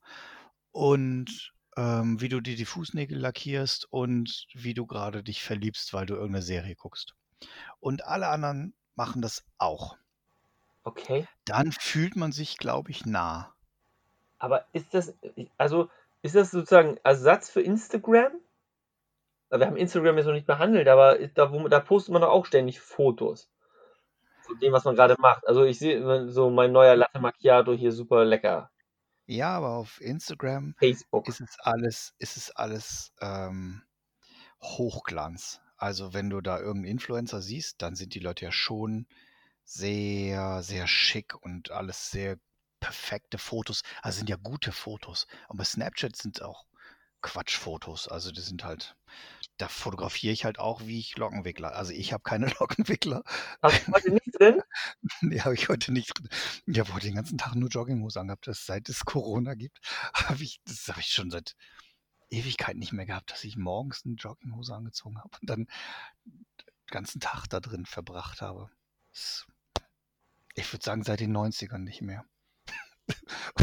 Und 0.72 1.54
ähm, 1.78 2.22
wie 2.22 2.30
du 2.30 2.42
dir 2.42 2.56
die 2.56 2.66
Fußnägel 2.66 3.18
lackierst 3.18 3.88
und 3.92 4.48
wie 4.54 4.74
du 4.74 4.86
gerade 4.86 5.24
dich 5.24 5.44
verliebst, 5.44 5.94
weil 5.94 6.06
du 6.06 6.16
irgendeine 6.16 6.44
Serie 6.44 6.76
guckst. 6.76 7.16
Und 7.80 8.06
alle 8.06 8.28
anderen 8.28 8.74
machen 8.96 9.22
das 9.22 9.44
auch. 9.58 9.98
Okay. 10.84 11.28
Dann 11.46 11.72
fühlt 11.72 12.16
man 12.16 12.32
sich, 12.32 12.58
glaube 12.58 12.92
ich, 12.92 13.06
nah. 13.06 13.54
Aber 14.38 14.66
ist 14.74 14.94
das, 14.94 15.14
also 15.58 15.90
ist 16.22 16.36
das 16.36 16.52
sozusagen 16.52 16.98
Ersatz 17.04 17.50
für 17.50 17.62
Instagram? 17.62 18.32
Wir 19.60 19.68
haben 19.68 19.78
Instagram 19.78 20.18
jetzt 20.18 20.26
noch 20.26 20.34
nicht 20.34 20.48
behandelt, 20.48 20.88
aber 20.88 21.18
da, 21.30 21.52
wo, 21.52 21.68
da 21.68 21.80
postet 21.80 22.14
man 22.14 22.22
doch 22.22 22.30
auch 22.30 22.46
ständig 22.46 22.80
Fotos 22.80 23.50
von 24.46 24.60
dem, 24.60 24.74
was 24.74 24.86
man 24.86 24.96
gerade 24.96 25.16
macht. 25.20 25.48
Also 25.48 25.64
ich 25.64 25.80
sehe 25.80 26.30
so 26.30 26.50
mein 26.50 26.72
neuer 26.72 26.96
Latte 26.96 27.20
Macchiato 27.20 27.74
hier 27.74 27.92
super 27.92 28.26
lecker. 28.26 28.72
Ja, 29.28 29.58
aber 29.58 29.70
auf 29.70 30.00
Instagram 30.02 30.76
Facebook. 30.78 31.28
ist 31.28 31.42
es 31.42 31.58
alles, 31.60 32.14
ist 32.20 32.38
es 32.38 32.52
alles 32.52 33.12
ähm, 33.22 33.82
Hochglanz. 34.62 35.62
Also 35.78 36.14
wenn 36.14 36.30
du 36.30 36.42
da 36.42 36.60
irgendeinen 36.60 36.92
Influencer 36.92 37.42
siehst, 37.42 37.82
dann 37.82 37.96
sind 37.96 38.14
die 38.14 38.20
Leute 38.20 38.46
ja 38.46 38.52
schon 38.52 39.08
sehr, 39.64 40.62
sehr 40.62 40.88
schick 40.88 41.36
und 41.42 41.72
alles 41.72 42.12
sehr 42.12 42.38
perfekte 42.80 43.40
Fotos. 43.40 43.82
Also 44.04 44.20
sind 44.20 44.30
ja 44.30 44.38
gute 44.38 44.72
Fotos. 44.72 45.26
Und 45.48 45.58
bei 45.58 45.64
Snapchat 45.64 46.16
sind 46.16 46.44
auch 46.44 46.66
Quatschfotos. 47.22 48.08
Also 48.08 48.32
die 48.32 48.42
sind 48.42 48.64
halt, 48.64 48.96
da 49.58 49.70
fotografiere 49.70 50.34
ich 50.34 50.44
halt 50.44 50.60
auch, 50.60 50.82
wie 50.82 51.00
ich 51.00 51.18
Lockenwickler. 51.18 51.76
Also 51.76 51.94
ich 51.94 52.12
habe 52.14 52.24
keine 52.24 52.48
Lockenwickler. 52.60 53.24
Hast 53.62 53.88
du 53.88 53.94
heute 53.94 54.12
nicht 54.12 54.40
drin? 54.40 54.62
nee, 55.22 55.40
habe 55.40 55.54
ich 55.54 55.70
heute 55.70 55.92
nicht 55.92 56.18
drin. 56.18 56.30
Ich 56.66 56.80
habe 56.80 56.94
heute 56.94 57.08
den 57.08 57.16
ganzen 57.16 57.38
Tag 57.38 57.56
nur 57.56 57.70
Jogginghose 57.70 58.20
angehabt. 58.20 58.48
Das, 58.48 58.66
seit 58.66 58.90
es 58.90 59.06
Corona 59.06 59.54
gibt, 59.54 59.80
habe 60.14 60.44
ich, 60.44 60.62
das 60.66 60.88
habe 60.90 61.00
ich 61.00 61.08
schon 61.08 61.32
seit 61.32 61.56
Ewigkeit 62.30 62.76
nicht 62.76 62.92
mehr 62.92 63.06
gehabt, 63.06 63.32
dass 63.32 63.44
ich 63.44 63.56
morgens 63.56 64.04
eine 64.06 64.16
Jogginghose 64.16 64.74
angezogen 64.74 65.20
habe 65.20 65.38
und 65.42 65.50
dann 65.50 65.68
den 66.26 66.46
ganzen 66.88 67.20
Tag 67.20 67.48
da 67.48 67.60
drin 67.60 67.86
verbracht 67.86 68.42
habe. 68.42 68.70
Das, 69.12 69.46
ich 70.56 70.72
würde 70.74 70.84
sagen, 70.84 71.04
seit 71.04 71.20
den 71.20 71.36
90ern 71.36 71.80
nicht 71.80 72.02
mehr. 72.02 72.26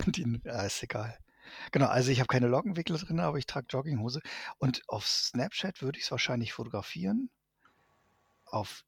und 0.06 0.16
die, 0.16 0.40
ja, 0.44 0.62
ist 0.62 0.82
egal. 0.82 1.18
Genau, 1.72 1.86
also 1.86 2.10
ich 2.10 2.20
habe 2.20 2.28
keine 2.28 2.48
Lockenwickler 2.48 2.98
drin, 2.98 3.20
aber 3.20 3.38
ich 3.38 3.46
trage 3.46 3.66
Jogginghose. 3.68 4.20
Und 4.58 4.82
auf 4.88 5.06
Snapchat 5.06 5.82
würde 5.82 5.98
ich 5.98 6.04
es 6.04 6.10
wahrscheinlich 6.10 6.52
fotografieren. 6.52 7.30
Auf, 8.46 8.84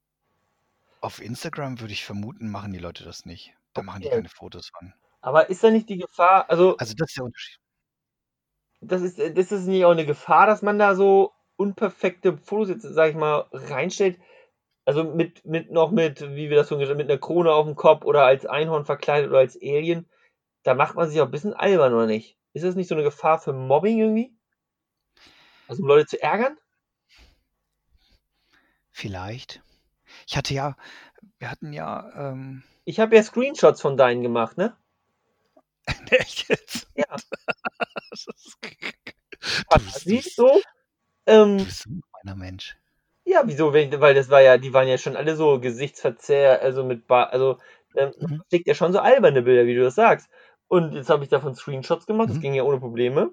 auf 0.99 1.21
Instagram 1.21 1.79
würde 1.79 1.93
ich 1.93 2.03
vermuten, 2.03 2.49
machen 2.51 2.73
die 2.73 2.79
Leute 2.79 3.05
das 3.05 3.23
nicht. 3.23 3.55
Da 3.71 3.81
machen 3.81 4.01
die 4.01 4.09
Okay. 4.09 4.15
keine 4.15 4.27
Fotos 4.27 4.71
von. 4.77 4.93
Aber 5.21 5.49
ist 5.49 5.61
da 5.63 5.71
nicht 5.71 5.89
die 5.89 5.97
Gefahr, 5.97 6.49
also 6.49 6.77
Also 6.77 6.93
das 6.95 7.09
ist 7.09 7.17
der 7.17 7.25
Unterschied. 7.25 7.59
das 8.81 9.01
ist, 9.01 9.19
das 9.19 9.51
ist 9.51 9.65
nicht 9.67 9.85
auch 9.85 9.91
eine 9.91 10.05
Gefahr, 10.05 10.47
dass 10.47 10.61
man 10.61 10.79
da 10.79 10.95
so 10.95 11.31
unperfekte 11.57 12.37
Fotos 12.37 12.69
jetzt, 12.69 12.83
sag 12.83 13.09
ich 13.11 13.15
mal, 13.15 13.47
reinstellt? 13.51 14.19
Also 14.85 15.03
mit, 15.05 15.45
mit 15.45 15.71
noch 15.71 15.91
mit, 15.91 16.21
wie 16.35 16.49
wir 16.49 16.57
das 16.57 16.69
schon 16.69 16.79
gesagt 16.79 16.91
haben, 16.91 17.05
mit 17.05 17.11
einer 17.11 17.19
Krone 17.19 17.53
auf 17.53 17.65
dem 17.67 17.75
Kopf 17.75 18.05
oder 18.05 18.25
als 18.25 18.45
Einhorn 18.45 18.85
verkleidet 18.85 19.29
oder 19.29 19.39
als 19.39 19.57
Alien. 19.57 20.09
Da 20.63 20.75
macht 20.75 20.95
man 20.95 21.09
sich 21.09 21.21
auch 21.21 21.25
ein 21.27 21.31
bisschen 21.31 21.53
albern, 21.55 21.93
oder 21.93 22.07
nicht? 22.07 22.37
Ist 22.55 22.63
das 22.63 22.75
nicht 22.75 22.87
so 22.87 22.95
eine 22.95 23.03
Gefahr 23.03 23.37
für 23.37 23.51
Mobbing 23.51 23.99
irgendwie? 23.99 24.33
Also 25.67 25.81
um 25.83 25.89
Leute 25.89 26.05
zu 26.07 26.21
ärgern? 26.23 26.57
Vielleicht. 28.91 29.61
Ich 30.25 30.37
hatte 30.37 30.53
ja, 30.53 30.77
wir 31.37 31.51
hatten 31.51 31.73
ja, 31.73 32.09
ähm, 32.31 32.63
Ich 32.85 33.01
habe 33.01 33.13
ja 33.17 33.23
Screenshots 33.23 33.81
von 33.81 33.97
deinen 33.97 34.23
gemacht, 34.23 34.57
ne? 34.57 34.77
echt 36.11 36.47
jetzt? 36.49 36.87
Ja. 36.95 37.05
Das 38.09 38.27
ist- 38.33 38.57
Was 39.67 39.81
du, 39.81 39.85
bist, 39.89 40.05
siehst 40.05 40.37
du? 40.37 40.49
Ähm, 41.25 41.57
du 41.57 41.65
bist 41.65 41.85
ein 41.87 42.01
meiner 42.23 42.37
Mensch. 42.37 42.77
Ja, 43.25 43.41
wieso? 43.45 43.73
Weil 43.73 44.13
das 44.13 44.29
war 44.29 44.39
ja, 44.41 44.57
die 44.57 44.71
waren 44.73 44.87
ja 44.87 44.97
schon 44.97 45.17
alle 45.17 45.35
so 45.35 45.59
Gesichtsverzehr, 45.59 46.61
also 46.61 46.85
mit 46.85 47.05
ba 47.07 47.23
also 47.25 47.57
ähm, 47.95 48.13
Mhm. 48.17 48.43
ja 48.49 48.73
schon 48.73 48.93
so 48.93 48.99
alberne 48.99 49.41
Bilder, 49.41 49.65
wie 49.65 49.75
du 49.75 49.83
das 49.83 49.95
sagst. 49.95 50.29
Und 50.67 50.93
jetzt 50.93 51.09
habe 51.09 51.23
ich 51.23 51.29
davon 51.29 51.55
Screenshots 51.55 52.05
gemacht, 52.05 52.29
das 52.29 52.37
Mhm. 52.37 52.41
ging 52.41 52.53
ja 52.53 52.63
ohne 52.63 52.79
Probleme. 52.79 53.31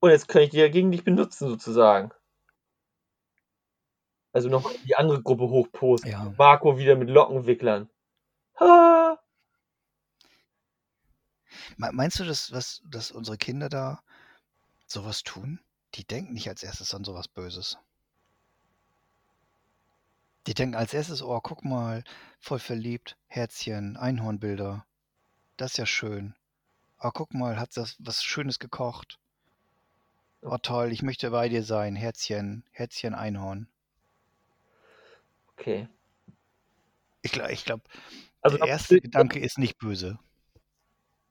Und 0.00 0.10
jetzt 0.10 0.28
kann 0.28 0.42
ich 0.42 0.50
die 0.50 0.58
ja 0.58 0.68
gegen 0.68 0.90
dich 0.92 1.04
benutzen, 1.04 1.48
sozusagen. 1.48 2.12
Also 4.32 4.48
nochmal 4.48 4.74
die 4.84 4.94
andere 4.96 5.22
Gruppe 5.22 5.48
hochposten. 5.48 6.10
Ja. 6.10 6.32
Marco 6.38 6.78
wieder 6.78 6.94
mit 6.96 7.10
Lockenwicklern. 7.10 7.88
Ha! 8.60 9.18
Me- 11.76 11.92
Meinst 11.92 12.18
du, 12.20 12.24
dass, 12.24 12.52
was, 12.52 12.82
dass 12.88 13.10
unsere 13.10 13.36
Kinder 13.38 13.68
da 13.68 14.02
sowas 14.86 15.22
tun? 15.22 15.60
Die 15.94 16.04
denken 16.04 16.34
nicht 16.34 16.48
als 16.48 16.62
erstes 16.62 16.94
an 16.94 17.04
sowas 17.04 17.28
Böses. 17.28 17.78
Die 20.46 20.54
denken 20.54 20.76
als 20.76 20.94
erstes, 20.94 21.22
oh, 21.22 21.40
guck 21.42 21.64
mal, 21.64 22.04
voll 22.38 22.58
verliebt, 22.58 23.16
Herzchen, 23.26 23.96
Einhornbilder. 23.96 24.86
Das 25.58 25.72
ist 25.72 25.76
ja 25.76 25.86
schön. 25.86 26.34
Oh, 27.00 27.10
guck 27.12 27.34
mal, 27.34 27.58
hat 27.58 27.76
das 27.76 27.96
was 27.98 28.22
Schönes 28.22 28.60
gekocht. 28.60 29.18
Oh, 30.40 30.56
toll, 30.56 30.92
ich 30.92 31.02
möchte 31.02 31.30
bei 31.32 31.48
dir 31.48 31.64
sein. 31.64 31.96
Herzchen, 31.96 32.64
Herzchen, 32.70 33.12
Einhorn. 33.12 33.68
Okay. 35.52 35.88
Ich 37.22 37.32
glaube, 37.32 37.52
ich 37.52 37.64
glaub, 37.64 37.80
Also 38.40 38.56
der 38.56 38.68
erste 38.68 39.00
Gedanke 39.00 39.40
ist 39.40 39.58
nicht 39.58 39.78
böse. 39.78 40.20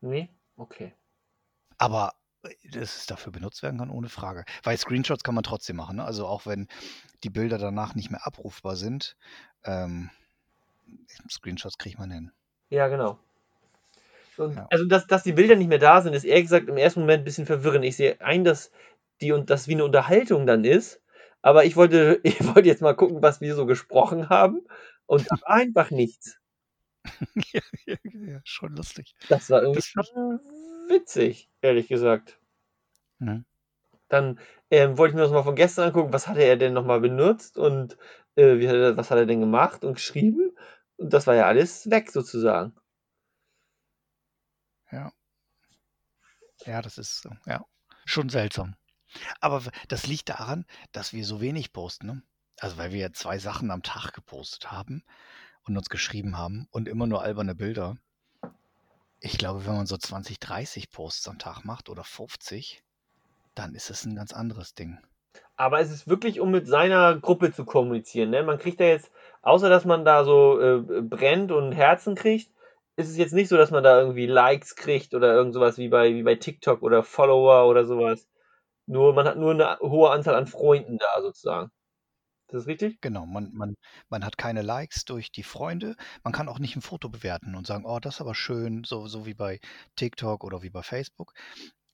Nee? 0.02 0.30
Okay. 0.58 0.94
Aber 1.78 2.14
äh, 2.44 2.54
dass 2.70 2.98
es 2.98 3.06
dafür 3.06 3.32
benutzt 3.32 3.64
werden 3.64 3.80
kann, 3.80 3.90
ohne 3.90 4.10
Frage. 4.10 4.44
Weil 4.64 4.78
Screenshots 4.78 5.24
kann 5.24 5.36
man 5.36 5.46
trotzdem 5.46 5.78
machen. 5.78 5.96
Ne? 5.96 6.04
Also 6.04 6.28
auch 6.28 6.46
wenn 6.46 6.68
die 7.24 7.30
Bilder 7.30 7.58
danach 7.58 7.96
nicht 7.96 8.12
mehr 8.12 8.28
abrufbar 8.28 8.76
sind, 8.76 9.16
ähm, 9.64 10.10
Screenshots 11.30 11.78
kriegt 11.78 11.98
man 11.98 12.12
hin. 12.12 12.32
Ja, 12.70 12.90
genau. 12.90 13.20
Und 14.40 14.56
Ja. 14.56 14.68
Also, 14.70 14.86
dass, 14.86 15.08
dass 15.08 15.24
die 15.24 15.34
Bilder 15.34 15.56
nicht 15.56 15.68
mehr 15.68 15.80
da 15.80 16.02
sind, 16.02 16.14
ist 16.14 16.24
ehrlich 16.24 16.46
gesagt 16.46 16.68
im 16.70 16.78
ersten 16.78 17.02
Moment 17.02 17.22
ein 17.22 17.26
bisschen 17.26 17.46
verwirrend. 17.46 17.86
Ich 17.86 17.98
sehe 17.98 18.20
ein, 18.22 18.44
dass 18.44 18.72
die 19.22 19.32
und 19.32 19.50
das 19.50 19.68
wie 19.68 19.74
eine 19.74 19.86
Unterhaltung 19.86 20.46
dann 20.46 20.64
ist. 20.64 21.02
Aber 21.42 21.66
ich 21.66 21.76
wollte, 21.76 22.20
ich 22.24 22.44
wollte 22.46 22.68
jetzt 22.68 22.82
mal 22.82 22.96
gucken, 22.96 23.22
was 23.22 23.42
wir 23.42 23.56
so 23.56 23.66
gesprochen 23.66 24.30
haben. 24.30 24.62
Und 25.06 25.28
einfach 25.46 25.90
nichts. 25.90 26.38
ja, 27.54 27.62
ja, 27.86 27.96
ja, 28.04 28.42
schon 28.44 28.76
lustig. 28.76 29.16
Das 29.30 29.50
war 29.50 29.62
irgendwie 29.62 29.80
Das 29.80 29.86
schon 29.86 30.40
witzig, 30.90 31.50
ehrlich 31.62 31.88
gesagt. 31.88 32.40
Mhm. 33.20 33.46
Dann 34.10 34.40
ähm, 34.70 34.98
wollte 34.98 35.12
ich 35.12 35.16
mir 35.16 35.22
das 35.22 35.32
mal 35.32 35.44
von 35.44 35.56
gestern 35.56 35.88
angucken, 35.88 36.14
was 36.14 36.28
hatte 36.28 36.42
er 36.44 36.58
denn 36.58 36.74
nochmal 36.74 37.00
benutzt 37.00 37.58
und 37.58 37.98
äh, 38.36 38.60
wie 38.60 38.68
hat 38.68 38.76
er, 38.76 38.98
was 38.98 39.12
hat 39.12 39.18
er 39.18 39.26
denn 39.26 39.40
gemacht 39.40 39.84
und 39.84 39.96
geschrieben. 39.96 40.56
Und 40.98 41.14
das 41.14 41.28
war 41.28 41.36
ja 41.36 41.46
alles 41.46 41.90
weg 41.90 42.12
sozusagen. 42.12 42.74
Ja, 44.92 46.82
das 46.82 46.98
ist 46.98 47.28
ja, 47.46 47.66
schon 48.06 48.30
seltsam. 48.30 48.76
Aber 49.40 49.62
das 49.88 50.08
liegt 50.08 50.30
daran, 50.30 50.66
dass 50.92 51.14
wir 51.14 51.26
so 51.26 51.40
wenig 51.42 51.72
posten. 51.72 52.08
Ne? 52.08 52.24
Also 52.60 52.78
weil 52.78 52.92
wir 52.92 53.00
ja 53.00 53.14
zwei 53.14 53.38
Sachen 53.38 53.72
am 53.72 53.84
Tag 53.84 54.14
gepostet 54.14 54.72
haben 54.72 55.04
und 55.64 55.78
uns 55.78 55.90
geschrieben 55.90 56.38
haben 56.38 56.68
und 56.72 56.88
immer 56.88 57.08
nur 57.08 57.22
alberne 57.22 57.56
Bilder. 57.56 57.98
Ich 59.20 59.38
glaube, 59.38 59.66
wenn 59.66 59.76
man 59.76 59.88
so 59.88 59.98
20, 59.98 60.40
30 60.40 60.92
Posts 60.92 61.28
am 61.28 61.40
Tag 61.40 61.64
macht 61.64 61.90
oder 61.90 62.04
50, 62.04 62.84
dann 63.56 63.74
ist 63.74 63.90
es 63.90 64.06
ein 64.06 64.16
ganz 64.16 64.34
anderes 64.34 64.76
Ding. 64.76 65.00
Aber 65.56 65.80
es 65.80 65.92
ist 65.92 66.08
wirklich, 66.08 66.40
um 66.40 66.52
mit 66.52 66.68
seiner 66.68 67.18
Gruppe 67.18 67.52
zu 67.52 67.66
kommunizieren. 67.66 68.30
Ne? 68.30 68.44
Man 68.44 68.60
kriegt 68.60 68.80
da 68.80 68.86
jetzt, 68.86 69.12
außer 69.42 69.70
dass 69.70 69.86
man 69.86 70.06
da 70.06 70.24
so 70.24 70.60
äh, 70.60 71.02
brennt 71.02 71.52
und 71.52 71.72
Herzen 71.72 72.14
kriegt, 72.14 72.52
ist 72.98 73.10
es 73.10 73.18
jetzt 73.18 73.34
nicht 73.34 73.48
so, 73.48 73.58
dass 73.58 73.72
man 73.72 73.84
da 73.84 74.00
irgendwie 74.00 74.26
Likes 74.26 74.76
kriegt 74.76 75.14
oder 75.14 75.34
irgend 75.34 75.54
sowas 75.54 75.78
wie 75.78 75.88
bei, 75.88 76.14
wie 76.16 76.24
bei 76.24 76.36
TikTok 76.36 76.82
oder 76.82 77.04
Follower 77.04 77.68
oder 77.70 77.86
sowas. 77.86 78.28
Nur, 78.88 79.14
man 79.14 79.28
hat 79.28 79.38
nur 79.38 79.52
eine 79.52 79.78
hohe 79.80 80.10
Anzahl 80.10 80.36
an 80.36 80.48
Freunden 80.48 80.98
da 80.98 81.22
sozusagen. 81.22 81.72
Ist 82.48 82.54
das 82.54 82.68
richtig? 82.68 83.00
Genau, 83.02 83.26
man, 83.26 83.54
man, 83.54 83.76
man 84.10 84.26
hat 84.26 84.38
keine 84.38 84.64
Likes 84.64 85.06
durch 85.06 85.32
die 85.32 85.44
Freunde. 85.44 85.96
Man 86.24 86.34
kann 86.34 86.50
auch 86.50 86.60
nicht 86.60 86.76
ein 86.76 86.82
Foto 86.82 87.10
bewerten 87.10 87.56
und 87.56 87.68
sagen, 87.68 87.86
oh, 87.86 88.00
das 88.00 88.16
ist 88.16 88.22
aber 88.22 88.34
schön, 88.34 88.84
so, 88.84 89.08
so 89.08 89.26
wie 89.26 89.36
bei 89.36 89.60
TikTok 89.96 90.44
oder 90.44 90.64
wie 90.64 90.70
bei 90.70 90.82
Facebook. 90.82 91.34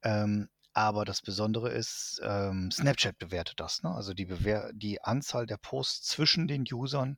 Ähm, 0.04 0.48
aber 0.74 1.06
das 1.06 1.22
Besondere 1.22 1.70
ist, 1.70 2.22
ähm, 2.24 2.72
Snapchat 2.72 3.18
bewertet 3.18 3.60
das. 3.60 3.84
Ne? 3.84 3.92
Also 3.92 4.14
die, 4.14 4.26
Bewer 4.26 4.72
die 4.74 5.02
Anzahl 5.04 5.48
der 5.48 5.58
Posts 5.58 6.08
zwischen 6.08 6.48
den 6.48 6.64
Usern 6.72 7.18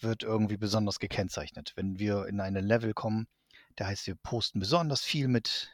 wird 0.00 0.22
irgendwie 0.22 0.56
besonders 0.56 0.98
gekennzeichnet. 0.98 1.72
Wenn 1.76 1.98
wir 1.98 2.26
in 2.26 2.40
eine 2.40 2.60
Level 2.60 2.92
kommen, 2.94 3.26
der 3.78 3.86
heißt, 3.88 4.06
wir 4.06 4.14
posten 4.16 4.60
besonders 4.60 5.02
viel 5.02 5.28
mit, 5.28 5.70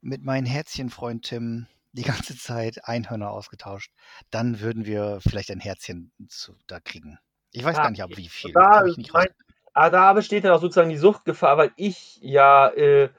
mit 0.00 0.22
meinem 0.22 0.46
Herzchenfreund 0.46 1.24
Tim, 1.24 1.66
die 1.92 2.02
ganze 2.02 2.36
Zeit 2.38 2.86
Einhörner 2.86 3.30
ausgetauscht, 3.30 3.92
dann 4.30 4.60
würden 4.60 4.84
wir 4.86 5.20
vielleicht 5.20 5.50
ein 5.50 5.60
Herzchen 5.60 6.12
zu, 6.28 6.56
da 6.66 6.80
kriegen. 6.80 7.18
Ich 7.52 7.64
weiß 7.64 7.76
Ja, 7.76 7.82
gar 7.84 7.90
nicht, 7.90 8.02
ab 8.02 8.10
wie 8.16 8.28
viel. 8.28 8.52
da 8.52 8.84
mein- 9.12 9.28
Aber 9.72 9.90
da 9.90 10.12
besteht 10.12 10.44
dann 10.44 10.52
auch 10.52 10.60
sozusagen 10.60 10.90
die 10.90 10.96
Suchtgefahr, 10.96 11.56
weil 11.56 11.72
ich 11.76 12.18
ja, 12.20 12.68
äh, 12.70 13.10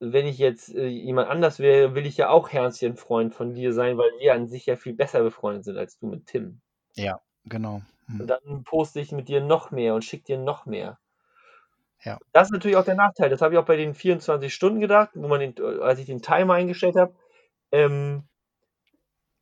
wenn 0.00 0.26
ich 0.26 0.38
jetzt 0.38 0.74
äh, 0.74 0.86
jemand 0.86 1.28
anders 1.28 1.58
wäre, 1.60 1.94
will 1.94 2.06
ich 2.06 2.16
ja 2.16 2.28
auch 2.28 2.50
Herzchenfreund 2.50 3.34
von 3.34 3.54
dir 3.54 3.72
sein, 3.72 3.96
weil 3.96 4.10
wir 4.20 4.34
an 4.34 4.48
sich 4.48 4.66
ja 4.66 4.76
viel 4.76 4.94
besser 4.94 5.22
befreundet 5.22 5.64
sind 5.64 5.78
als 5.78 5.98
du 5.98 6.06
mit 6.08 6.26
Tim. 6.26 6.60
Genau. 7.46 7.82
Hm. 8.06 8.20
Und 8.20 8.26
dann 8.26 8.64
poste 8.64 9.00
ich 9.00 9.12
mit 9.12 9.28
dir 9.28 9.40
noch 9.40 9.70
mehr 9.70 9.94
und 9.94 10.04
schicke 10.04 10.24
dir 10.24 10.38
noch 10.38 10.66
mehr. 10.66 10.98
Ja. 12.02 12.18
Das 12.32 12.48
ist 12.48 12.52
natürlich 12.52 12.76
auch 12.76 12.84
der 12.84 12.96
Nachteil. 12.96 13.30
Das 13.30 13.40
habe 13.40 13.54
ich 13.54 13.58
auch 13.58 13.64
bei 13.64 13.76
den 13.76 13.94
24 13.94 14.52
Stunden 14.52 14.80
gedacht, 14.80 15.10
wo 15.14 15.26
man 15.26 15.40
den, 15.40 15.54
als 15.80 15.98
ich 15.98 16.06
den 16.06 16.20
Timer 16.20 16.54
eingestellt 16.54 16.96
habe. 16.96 17.14
Ähm, 17.72 18.24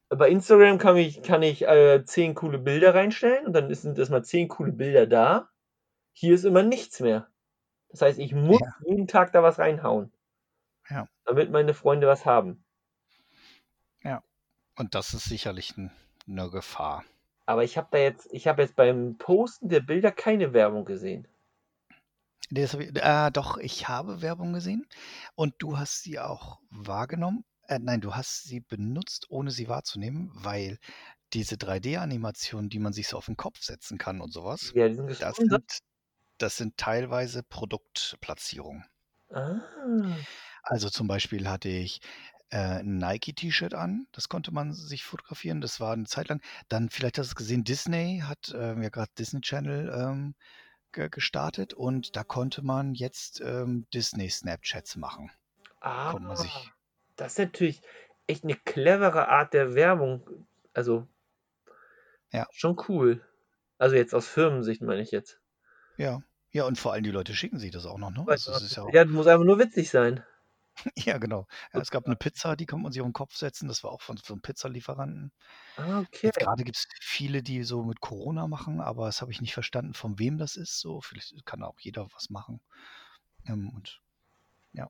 bei 0.09 0.29
Instagram 0.29 0.79
kann 0.79 0.97
ich, 0.97 1.23
kann 1.23 1.43
ich 1.43 1.67
äh, 1.67 2.05
10 2.05 2.35
coole 2.35 2.59
Bilder 2.59 2.95
reinstellen 2.95 3.47
und 3.47 3.53
dann 3.55 3.73
sind 3.75 3.99
erstmal 3.99 4.25
10 4.25 4.49
coole 4.49 4.73
Bilder 4.73 5.07
da. 5.07 5.49
Hier 6.13 6.35
ist 6.35 6.45
immer 6.45 6.63
nichts 6.63 7.01
mehr. 7.01 7.29
Das 7.89 8.03
heißt, 8.03 8.19
ich 8.19 8.35
muss 8.35 8.61
Ja. 8.61 8.75
jeden 8.87 9.09
Tag 9.09 9.33
da 9.33 9.43
was 9.43 9.59
reinhauen. 9.59 10.13
Ja. 10.89 11.09
Damit 11.25 11.51
meine 11.51 11.75
Freunde 11.75 12.07
was 12.07 12.27
haben. 12.27 12.65
Und 14.77 14.95
das 14.95 15.15
ist 15.15 15.25
sicherlich 15.25 15.77
ein, 15.77 15.91
eine 16.27 16.51
Gefahr. 16.51 17.05
Aber 17.47 17.65
ich 17.65 17.77
habe 17.77 17.89
da 17.93 17.99
jetzt, 17.99 18.29
ich 18.33 18.47
habe 18.49 18.63
jetzt 18.63 18.77
beim 18.77 19.17
Posten 19.19 19.69
der 19.69 19.81
Bilder 19.81 20.11
keine 20.13 20.53
Werbung 20.53 20.85
gesehen. 20.85 21.29
Das 22.51 22.75
äh, 22.75 23.31
doch, 23.33 23.57
ich 23.59 23.89
habe 23.89 24.21
Werbung 24.21 24.53
gesehen 24.53 24.87
und 25.35 25.55
du 25.59 25.79
hast 25.79 26.03
sie 26.03 26.19
auch 26.21 26.61
wahrgenommen. 26.71 27.45
Äh, 27.67 27.79
nein, 27.79 28.01
du 28.01 28.15
hast 28.15 28.45
sie 28.45 28.61
benutzt, 28.61 29.27
ohne 29.31 29.51
sie 29.51 29.69
wahrzunehmen, 29.69 30.31
weil 30.35 30.79
diese 31.33 31.57
3D-Animationen, 31.57 32.69
die 32.69 32.79
man 32.79 32.93
sich 32.93 33.09
so 33.09 33.17
auf 33.17 33.27
den 33.27 33.37
Kopf 33.39 33.63
setzen 33.63 33.97
kann 33.99 34.21
und 34.21 34.33
sowas, 34.33 34.75
Ja, 34.75 34.89
das 34.89 35.07
gesponsert. 35.07 35.71
sind, 35.71 35.79
das 36.39 36.57
sind 36.59 36.77
teilweise 36.77 37.43
Produktplatzierungen. 37.43 38.85
Ah. 39.31 39.61
Also 40.63 40.91
zum 40.91 41.09
Beispiel 41.09 41.49
hatte 41.49 41.69
ich 41.69 42.01
äh, 42.53 42.81
ein 42.81 42.99
Nike-T-Shirt 42.99 43.75
an, 43.75 44.07
das 44.13 44.29
konnte 44.29 44.53
man 44.53 44.73
sich 44.73 45.05
fotografieren, 45.05 45.61
das 45.61 45.81
war 45.81 45.95
eine 45.95 46.05
Zeit 46.05 46.29
lang. 46.29 46.43
Dann, 46.69 46.91
vielleicht 46.91 47.19
hast 47.19 47.29
du 47.29 47.33
es 47.33 47.37
gesehen, 47.37 47.65
Disney 47.65 48.23
hat 48.25 48.55
ähm, 48.55 48.83
ja 48.83 48.91
gerade 48.91 49.11
Disney 49.19 49.41
Channel 49.41 49.91
ähm, 49.97 50.35
ge 50.93 51.09
gestartet 51.09 51.73
und 51.73 52.15
da 52.15 52.25
konnte 52.25 52.63
man 52.63 52.95
jetzt 52.95 53.41
ähm, 53.41 53.87
Disney-Snapchats 53.95 54.97
machen. 54.97 55.31
Ah, 55.81 56.15
das 57.17 57.33
ist 57.33 57.39
natürlich 57.39 57.81
echt 58.27 58.45
eine 58.45 58.57
clevere 58.57 59.29
Art 59.29 59.55
der 59.55 59.75
Werbung. 59.75 60.47
Also, 60.75 61.09
Ja. 62.31 62.47
schon 62.53 62.77
cool. 62.89 63.25
Also 63.79 63.97
jetzt 63.97 64.15
aus 64.15 64.29
Firmensicht 64.29 64.83
meine 64.83 65.03
ich 65.03 65.11
jetzt. 65.11 65.41
ja. 65.97 66.23
Ja, 66.55 66.67
und 66.67 66.79
vor 66.79 66.93
allem 66.93 67.03
die 67.03 67.11
Leute 67.11 67.35
schicken 67.35 67.59
sich 67.59 67.71
das 67.71 67.87
auch 67.87 67.97
noch, 67.97 68.11
ne? 68.11 68.27
Also 68.29 68.53
ja 68.53 68.87
ja, 68.93 69.05
das 69.05 69.13
muss 69.13 69.27
einfach 69.27 69.47
nur 69.47 69.59
witzig 69.59 69.89
sein. 69.89 70.23
Ja 70.97 71.19
genau. 71.19 71.47
Ja, 71.73 71.81
es 71.81 71.91
gab 71.91 72.07
eine 72.07 72.17
Pizza, 72.17 72.57
die 72.57 72.67
konnte 72.67 72.83
man 72.85 72.93
sich 72.93 73.01
auf 73.01 73.09
den 73.09 73.13
Kopf 73.13 73.37
setzen, 73.37 73.69
das 73.69 73.85
war 73.85 73.93
auch 73.93 74.03
von 74.03 74.17
so 74.17 74.35
einem 74.35 74.43
Pizzalieferanten. 74.43 75.33
Ah, 75.77 76.01
okay. 76.01 76.27
Jetzt 76.27 76.39
gerade 76.39 76.65
gibt 76.65 76.77
es 76.77 76.87
viele, 77.01 77.43
die 77.43 77.63
so 77.63 77.85
mit 77.85 78.01
Corona 78.01 78.47
machen, 78.47 78.81
aber 78.81 79.07
das 79.07 79.21
habe 79.21 79.33
ich 79.33 79.41
nicht 79.41 79.55
verstanden, 79.55 79.95
von 79.95 80.19
wem 80.19 80.39
das 80.39 80.57
ist. 80.57 80.81
So, 80.81 81.01
vielleicht 81.01 81.45
kann 81.45 81.63
auch 81.63 81.79
jeder 81.81 82.09
was 82.13 82.31
machen. 82.31 82.61
Ähm, 83.47 83.71
und 83.75 84.01
ja, 84.73 84.89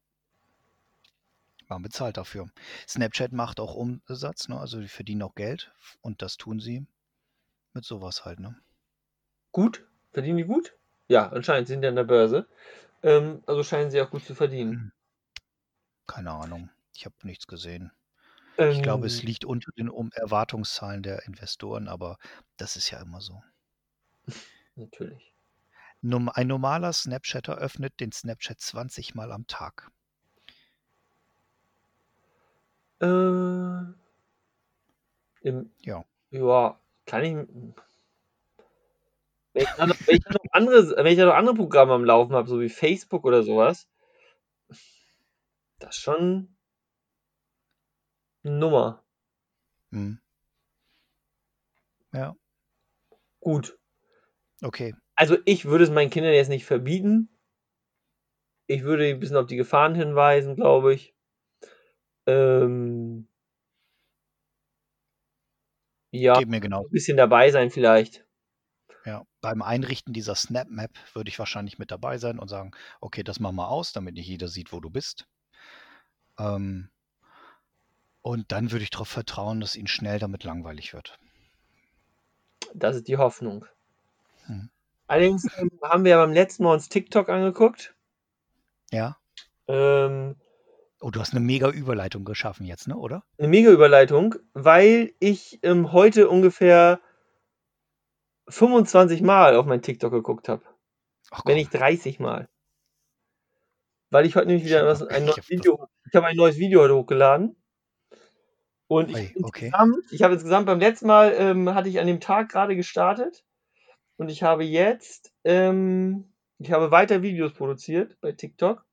man 1.68 1.82
bezahlt 1.82 2.16
dafür. 2.16 2.50
Snapchat 2.88 3.32
macht 3.32 3.60
auch 3.60 3.74
Umsatz, 3.74 4.48
ne? 4.48 4.58
Also 4.58 4.80
die 4.80 4.88
verdienen 4.88 5.22
auch 5.22 5.34
Geld 5.34 5.72
und 6.00 6.22
das 6.22 6.36
tun 6.36 6.60
sie 6.60 6.86
mit 7.72 7.84
sowas 7.84 8.24
halt, 8.24 8.40
ne? 8.40 8.56
Gut? 9.52 9.86
Verdienen 10.12 10.38
die 10.38 10.44
gut? 10.44 10.74
Ja, 11.08 11.28
anscheinend 11.28 11.68
sind 11.68 11.82
die 11.82 11.88
an 11.88 11.96
der 11.96 12.04
Börse. 12.04 12.46
Ähm, 13.02 13.42
also 13.46 13.62
scheinen 13.62 13.90
sie 13.90 14.00
auch 14.00 14.10
gut 14.10 14.24
zu 14.24 14.34
verdienen. 14.34 14.92
Keine 16.06 16.30
Ahnung. 16.30 16.70
Ich 16.94 17.06
habe 17.06 17.16
nichts 17.24 17.48
gesehen. 17.48 17.90
Ich 18.68 18.82
glaube, 18.82 19.06
es 19.06 19.22
Ähm, 19.22 19.26
liegt 19.26 19.44
unter 19.44 19.72
den 19.72 19.90
Erwartungszahlen 20.12 21.02
der 21.02 21.26
Investoren, 21.26 21.88
aber 21.88 22.18
das 22.58 22.76
ist 22.76 22.90
ja 22.90 23.00
immer 23.02 23.20
so. 23.20 23.42
Natürlich. 24.76 25.34
Ein 26.02 26.46
normaler 26.46 26.92
Snapchatter 26.92 27.56
öffnet 27.56 27.98
den 27.98 28.12
Snapchat 28.12 28.60
20 28.60 29.14
Mal 29.14 29.32
am 29.32 29.46
Tag. 29.48 29.90
Äh, 33.00 33.92
im, 35.42 35.70
Ja. 35.84 36.04
ja, 36.30 36.80
kann 37.06 37.24
ich. 37.24 37.36
Wenn 39.54 39.64
ich, 39.64 39.76
noch, 39.76 39.96
wenn, 40.06 40.16
ich 40.16 40.22
noch 40.30 40.44
andere, 40.52 40.96
wenn 40.96 41.12
ich 41.12 41.18
noch 41.18 41.34
andere 41.34 41.54
Programme 41.54 41.92
am 41.94 42.04
Laufen 42.04 42.34
habe, 42.34 42.48
so 42.48 42.60
wie 42.60 42.68
Facebook 42.68 43.24
oder 43.24 43.42
sowas, 43.42 43.88
das 45.82 45.96
ist 45.96 46.02
schon 46.02 46.56
eine 48.44 48.56
Nummer. 48.56 49.04
Hm. 49.90 50.20
Ja, 52.12 52.34
Gut. 53.40 53.76
okay. 54.62 54.94
Also 55.16 55.36
ich 55.44 55.64
würde 55.64 55.84
es 55.84 55.90
meinen 55.90 56.10
Kindern 56.10 56.32
jetzt 56.32 56.48
nicht 56.48 56.64
verbieten. 56.64 57.28
Ich 58.66 58.82
würde 58.82 59.08
ein 59.08 59.18
bisschen 59.18 59.36
auf 59.36 59.46
die 59.46 59.56
Gefahren 59.56 59.94
hinweisen, 59.94 60.54
glaube 60.54 60.94
ich. 60.94 61.14
Ähm, 62.26 63.28
ja, 66.12 66.38
Geht 66.38 66.48
mir 66.48 66.60
genau. 66.60 66.84
ein 66.84 66.90
bisschen 66.90 67.16
dabei 67.16 67.50
sein 67.50 67.70
vielleicht. 67.70 68.24
Ja, 69.04 69.24
beim 69.40 69.62
Einrichten 69.62 70.12
dieser 70.12 70.36
Snap 70.36 70.68
Map 70.68 70.92
würde 71.14 71.28
ich 71.28 71.38
wahrscheinlich 71.38 71.78
mit 71.78 71.90
dabei 71.90 72.18
sein 72.18 72.38
und 72.38 72.46
sagen, 72.48 72.70
okay, 73.00 73.24
das 73.24 73.40
machen 73.40 73.56
wir 73.56 73.68
aus, 73.68 73.92
damit 73.92 74.14
nicht 74.14 74.28
jeder 74.28 74.46
sieht, 74.46 74.72
wo 74.72 74.78
du 74.78 74.90
bist. 74.90 75.26
Ähm, 76.42 76.88
und 78.22 78.52
dann 78.52 78.70
würde 78.72 78.84
ich 78.84 78.90
darauf 78.90 79.08
vertrauen, 79.08 79.60
dass 79.60 79.76
ihnen 79.76 79.88
schnell 79.88 80.18
damit 80.18 80.44
langweilig 80.44 80.92
wird. 80.92 81.18
Das 82.74 82.96
ist 82.96 83.08
die 83.08 83.16
Hoffnung. 83.16 83.66
Hm. 84.46 84.70
Allerdings 85.06 85.46
ähm, 85.58 85.70
haben 85.82 86.04
wir 86.04 86.12
ja 86.12 86.24
beim 86.24 86.32
letzten 86.32 86.64
Mal 86.64 86.74
uns 86.74 86.88
TikTok 86.88 87.28
angeguckt. 87.28 87.94
Ja? 88.90 89.18
Ähm, 89.66 90.36
Oh, 91.02 91.10
du 91.10 91.18
hast 91.18 91.32
eine 91.32 91.44
mega 91.44 91.68
Überleitung 91.68 92.24
geschaffen 92.24 92.64
jetzt, 92.64 92.86
ne, 92.86 92.96
oder? 92.96 93.24
eine 93.36 93.48
mega 93.48 93.72
Überleitung, 93.72 94.36
weil 94.54 95.12
ich 95.18 95.58
ähm, 95.64 95.90
heute 95.90 96.28
ungefähr 96.28 97.00
25 98.46 99.20
Mal 99.20 99.56
auf 99.56 99.66
mein 99.66 99.82
TikTok 99.82 100.12
geguckt 100.12 100.48
habe. 100.48 100.62
Wenn 101.44 101.56
nicht 101.56 101.74
30 101.74 102.20
Mal. 102.20 102.48
Weil 104.12 104.26
ich 104.26 104.36
heute 104.36 104.46
nämlich 104.46 104.64
ich 104.64 104.68
wieder 104.70 104.86
was, 104.86 105.02
ein 105.02 105.24
neues 105.24 105.48
Video, 105.48 105.88
ich 106.06 106.14
habe 106.14 106.26
ein 106.26 106.36
neues 106.36 106.58
Video 106.58 106.82
heute 106.82 106.94
hochgeladen. 106.94 107.56
Und 108.86 109.08
ich 109.08 109.34
okay. 109.42 109.66
insgesamt, 109.66 110.12
ich 110.12 110.22
habe 110.22 110.34
insgesamt 110.34 110.66
beim 110.66 110.80
letzten 110.80 111.06
Mal 111.06 111.34
ähm, 111.34 111.74
hatte 111.74 111.88
ich 111.88 111.98
an 111.98 112.06
dem 112.06 112.20
Tag 112.20 112.50
gerade 112.50 112.76
gestartet 112.76 113.42
und 114.18 114.28
ich 114.28 114.42
habe 114.42 114.64
jetzt, 114.64 115.32
ähm, 115.44 116.30
ich 116.58 116.72
habe 116.72 116.90
weiter 116.90 117.22
Videos 117.22 117.54
produziert 117.54 118.18
bei 118.20 118.32
TikTok, 118.32 118.84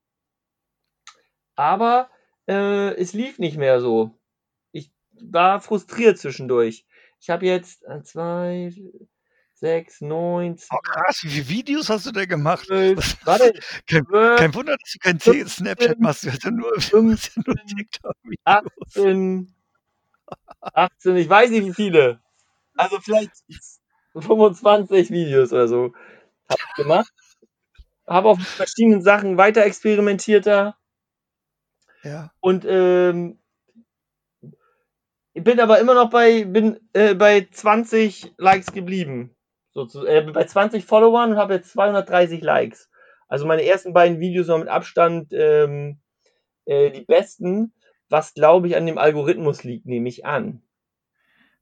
aber 1.54 2.08
äh, 2.48 2.94
es 2.94 3.12
lief 3.12 3.38
nicht 3.38 3.58
mehr 3.58 3.82
so. 3.82 4.18
Ich 4.72 4.90
war 5.20 5.60
frustriert 5.60 6.16
zwischendurch. 6.16 6.86
Ich 7.20 7.28
habe 7.28 7.44
jetzt 7.44 7.84
äh, 7.84 8.02
zwei, 8.02 8.72
sechs, 9.60 10.00
neun, 10.00 10.56
Oh, 10.70 10.78
krass, 10.82 11.20
wie 11.22 11.28
viele 11.28 11.48
Videos 11.48 11.88
hast 11.88 12.06
du 12.06 12.12
denn 12.12 12.28
gemacht? 12.28 12.68
Was, 12.68 13.16
warte, 13.24 13.52
kein, 13.86 14.04
kein 14.36 14.54
Wunder, 14.54 14.76
dass 14.76 14.92
du 14.92 14.98
kein 14.98 15.18
T- 15.18 15.46
Snapchat 15.46 15.98
15, 15.98 16.00
machst. 16.00 16.24
Du 16.24 16.30
hast 16.30 16.44
ja 16.44 16.50
nur, 16.50 16.70
du 16.70 16.76
hast 16.76 16.92
ja 17.36 17.42
nur 17.46 17.56
15, 17.56 17.76
TikTok-Videos. 17.76 18.44
18, 18.44 19.54
18, 20.74 21.16
ich 21.16 21.28
weiß 21.28 21.50
nicht 21.50 21.66
wie 21.66 21.74
viele. 21.74 22.20
Also 22.76 22.98
vielleicht 23.00 23.32
25 24.14 25.10
Videos 25.10 25.52
oder 25.52 25.68
so 25.68 25.92
habe 26.48 26.60
ich 26.68 26.74
gemacht. 26.76 27.12
Habe 28.06 28.28
auf 28.30 28.40
verschiedenen 28.40 29.02
Sachen 29.02 29.36
weiter 29.36 29.64
experimentiert 29.64 30.46
da. 30.46 30.76
Ja, 32.02 32.32
Und 32.40 32.64
ähm, 32.66 33.38
ich 35.32 35.44
bin 35.44 35.60
aber 35.60 35.78
immer 35.78 35.94
noch 35.94 36.10
bei, 36.10 36.44
bin, 36.44 36.80
äh, 36.92 37.14
bei 37.14 37.46
20 37.50 38.32
Likes 38.36 38.72
geblieben. 38.72 39.36
Sozu 39.72 40.06
äh, 40.06 40.22
bei 40.22 40.44
20 40.44 40.84
Followern 40.84 41.32
und 41.32 41.36
habe 41.38 41.54
jetzt 41.54 41.72
230 41.72 42.40
Likes. 42.42 42.90
Also 43.28 43.46
meine 43.46 43.64
ersten 43.64 43.92
beiden 43.92 44.18
Videos 44.20 44.48
waren 44.48 44.60
mit 44.60 44.68
Abstand 44.68 45.32
ähm, 45.32 46.00
äh, 46.66 46.90
die 46.90 47.02
besten, 47.04 47.72
was 48.08 48.34
glaube 48.34 48.68
ich 48.68 48.76
an 48.76 48.86
dem 48.86 48.98
Algorithmus 48.98 49.64
liegt, 49.64 49.86
nehme 49.86 50.08
ich 50.08 50.26
an, 50.26 50.62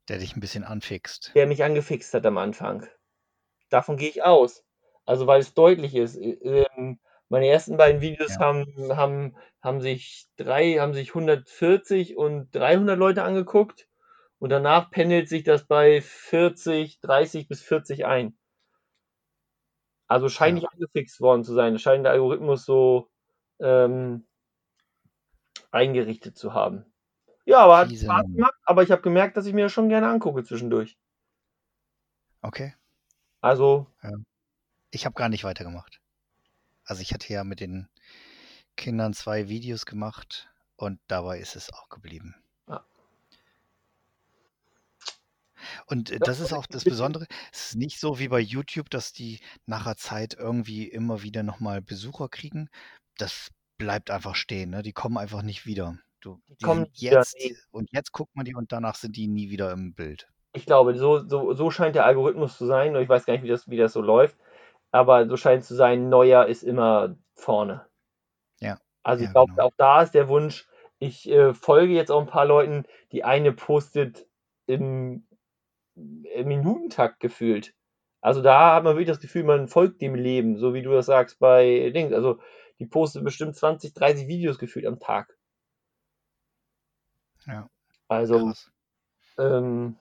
der 0.09 0.18
dich 0.18 0.35
ein 0.37 0.40
bisschen 0.40 0.64
anfixt. 0.64 1.33
der 1.35 1.47
mich 1.47 1.62
angefixt 1.64 2.14
hat 2.14 2.25
am 2.27 2.38
Anfang. 2.38 2.87
Davon 3.71 3.97
gehe 3.97 4.09
ich 4.09 4.23
aus. 4.23 4.64
Also 5.05 5.27
weil 5.27 5.40
es 5.40 5.55
deutlich 5.55 5.94
ist. 5.94 6.16
Äh, 6.16 6.66
Ähm, 6.77 6.99
Meine 7.31 7.49
ersten 7.49 7.77
beiden 7.77 8.01
Videos 8.01 8.31
Ja. 8.35 8.40
haben, 8.40 8.64
haben, 8.97 9.37
haben 9.61 9.81
sich 9.83 10.29
drei, 10.38 10.77
haben 10.79 10.94
sich 10.94 11.11
140 11.11 12.16
und 12.16 12.55
300 12.55 12.99
Leute 12.99 13.23
angeguckt 13.23 13.88
und 14.38 14.51
danach 14.51 14.90
pendelt 14.90 15.29
sich 15.29 15.44
das 15.44 15.66
bei 15.66 16.01
40, 16.01 17.01
30 17.01 17.48
bis 17.48 17.62
40 17.62 18.07
ein. 18.07 18.37
Also 20.07 20.29
scheint 20.29 20.57
Ja. 20.59 20.62
nicht 20.62 20.72
angefixt 20.72 21.20
worden 21.20 21.44
zu 21.44 21.55
sein. 21.55 21.74
Es 21.74 21.83
scheint 21.83 22.05
der 22.05 22.12
Algorithmus 22.12 22.64
so 22.64 23.11
ähm, 23.61 24.27
eingerichtet 25.70 26.37
zu 26.37 26.55
haben. 26.55 26.85
Ja, 27.44 27.61
aber 27.61 27.79
hat 27.79 27.92
Spaß 27.92 28.24
gemacht, 28.27 28.55
aber 28.64 28.83
ich 28.83 28.90
habe 28.90 29.03
gemerkt, 29.03 29.37
dass 29.37 29.46
ich 29.46 29.55
mir 29.55 29.64
das 29.64 29.72
schon 29.72 29.88
gerne 29.88 30.09
angucke 30.09 30.44
zwischendurch. 30.44 30.98
Okay. 32.42 32.74
Also, 33.40 33.87
Ich 34.90 35.05
habe 35.05 35.14
gar 35.14 35.29
nicht 35.29 35.44
weitergemacht. 35.44 36.01
Also 36.85 37.03
ich 37.03 37.12
hatte 37.12 37.33
ja 37.33 37.44
mit 37.44 37.61
den 37.61 37.88
Kindern 38.77 39.12
zwei 39.12 39.48
Videos 39.48 39.85
gemacht 39.85 40.48
und 40.77 41.01
dabei 41.07 41.38
ist 41.38 41.57
es 41.57 41.72
auch 41.72 41.88
geblieben. 41.88 42.35
Ja. 42.68 42.85
Und 45.87 46.11
äh, 46.11 46.18
das 46.18 46.40
ist 46.40 46.52
auch 46.52 46.66
das 46.66 46.85
Besondere. 46.85 47.26
Es 47.52 47.70
ist 47.70 47.76
nicht 47.76 48.00
so 48.00 48.18
wie 48.18 48.28
bei 48.28 48.40
YouTube, 48.40 48.90
dass 48.90 49.12
die 49.12 49.40
nachher 49.66 49.96
Zeit 49.96 50.35
irgendwie 50.38 50.88
immer 50.88 51.22
wieder 51.22 51.42
nochmal 51.42 51.83
Besucher 51.83 52.28
kriegen. 52.28 52.68
Das 53.16 53.50
bleibt 53.78 54.11
einfach 54.11 54.35
stehen. 54.35 54.70
Ne? 54.70 54.83
Die 54.83 54.92
kommen 54.92 55.18
einfach 55.18 55.42
nicht 55.42 55.66
wieder. 55.66 55.98
Du, 56.20 56.40
Die 56.48 56.57
die 56.61 56.64
kommen 56.64 56.83
nicht 56.83 57.00
wieder, 57.00 57.18
jetzt 57.18 57.37
nee. 57.38 57.57
und 57.70 57.90
jetzt 57.92 58.12
guckt 58.12 58.35
man 58.35 58.44
die 58.44 58.54
und 58.54 58.72
danach 58.72 58.96
sind 58.96 59.16
die 59.16 59.28
nie 59.28 59.50
wieder 59.50 59.70
im 59.72 59.94
Bild. 59.94 60.28
ich 60.54 60.66
glaube, 60.66 60.94
so, 60.96 61.20
so, 61.20 61.52
so 61.54 61.70
scheint 61.70 61.94
der 61.94 62.04
Algorithmus 62.07 62.57
zu 62.59 62.66
sein. 62.66 62.96
Ich 62.96 63.09
weiß 63.09 63.24
gar 63.26 63.35
nicht, 63.35 63.44
wie 63.44 63.48
das, 63.48 63.68
wie 63.70 63.76
das 63.76 63.92
so 63.92 64.00
läuft. 64.02 64.37
Aber 64.90 65.28
so 65.28 65.37
scheint 65.37 65.62
es 65.62 65.68
zu 65.68 65.74
sein, 65.76 66.09
neuer 66.09 66.46
ist 66.46 66.62
immer 66.64 67.16
vorne. 67.35 67.87
Ja, 68.61 68.78
Also 69.02 69.22
ja, 69.22 69.28
ich 69.28 69.33
glaube, 69.35 69.52
genau. 69.52 69.66
auch 69.66 69.72
da 69.76 70.02
ist 70.02 70.14
der 70.14 70.28
Wunsch, 70.28 70.66
ich 70.98 71.28
äh, 71.31 71.54
folge 71.54 71.92
jetzt 71.92 72.11
auch 72.11 72.20
ein 72.20 72.26
paar 72.26 72.46
Leuten, 72.46 72.85
die 73.12 73.22
eine 73.24 73.52
postet 73.52 74.26
im 74.66 75.28
Minutentakt 76.44 77.20
gefühlt. 77.20 77.74
Also 78.20 78.42
da 78.42 78.74
hat 78.74 78.84
man 78.84 78.94
wirklich 78.94 79.08
das 79.08 79.20
Gefühl, 79.20 79.44
man 79.44 79.68
folgt 79.68 80.00
dem 80.02 80.14
Leben, 80.14 80.58
so 80.58 80.74
wie 80.74 80.82
du 80.82 80.90
das 80.90 81.06
sagst 81.06 81.38
bei 81.38 81.90
Dings. 81.90 82.12
Also 82.12 82.40
die 82.78 82.87
postet 82.87 83.24
bestimmt 83.24 83.56
20, 83.56 83.94
30 83.94 84.28
Videos 84.28 84.58
gefühlt 84.58 84.87
am 84.87 84.98
Tag. 84.98 85.37
Ja, 87.46 87.68
Also, 88.08 88.52
ähm, 89.38 89.96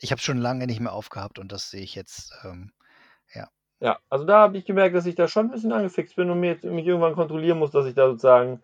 Ich 0.00 0.12
habe 0.12 0.20
schon 0.20 0.38
lange 0.38 0.66
nicht 0.66 0.80
mehr 0.80 0.92
aufgehabt 0.92 1.38
und 1.38 1.50
das 1.52 1.70
sehe 1.70 1.82
ich 1.82 1.94
jetzt. 1.94 2.32
Ähm, 2.44 2.72
ja, 3.80 3.98
also 4.08 4.24
da 4.24 4.40
habe 4.40 4.56
ich 4.56 4.64
gemerkt, 4.64 4.96
dass 4.96 5.06
ich 5.06 5.14
da 5.14 5.28
schon 5.28 5.46
ein 5.46 5.50
bisschen 5.50 5.72
angefixt 5.72 6.16
bin 6.16 6.30
und 6.30 6.40
mir 6.40 6.52
jetzt, 6.52 6.64
mich 6.64 6.86
irgendwann 6.86 7.14
kontrollieren 7.14 7.58
muss, 7.58 7.70
dass 7.70 7.86
ich 7.86 7.94
da 7.94 8.08
sozusagen 8.08 8.62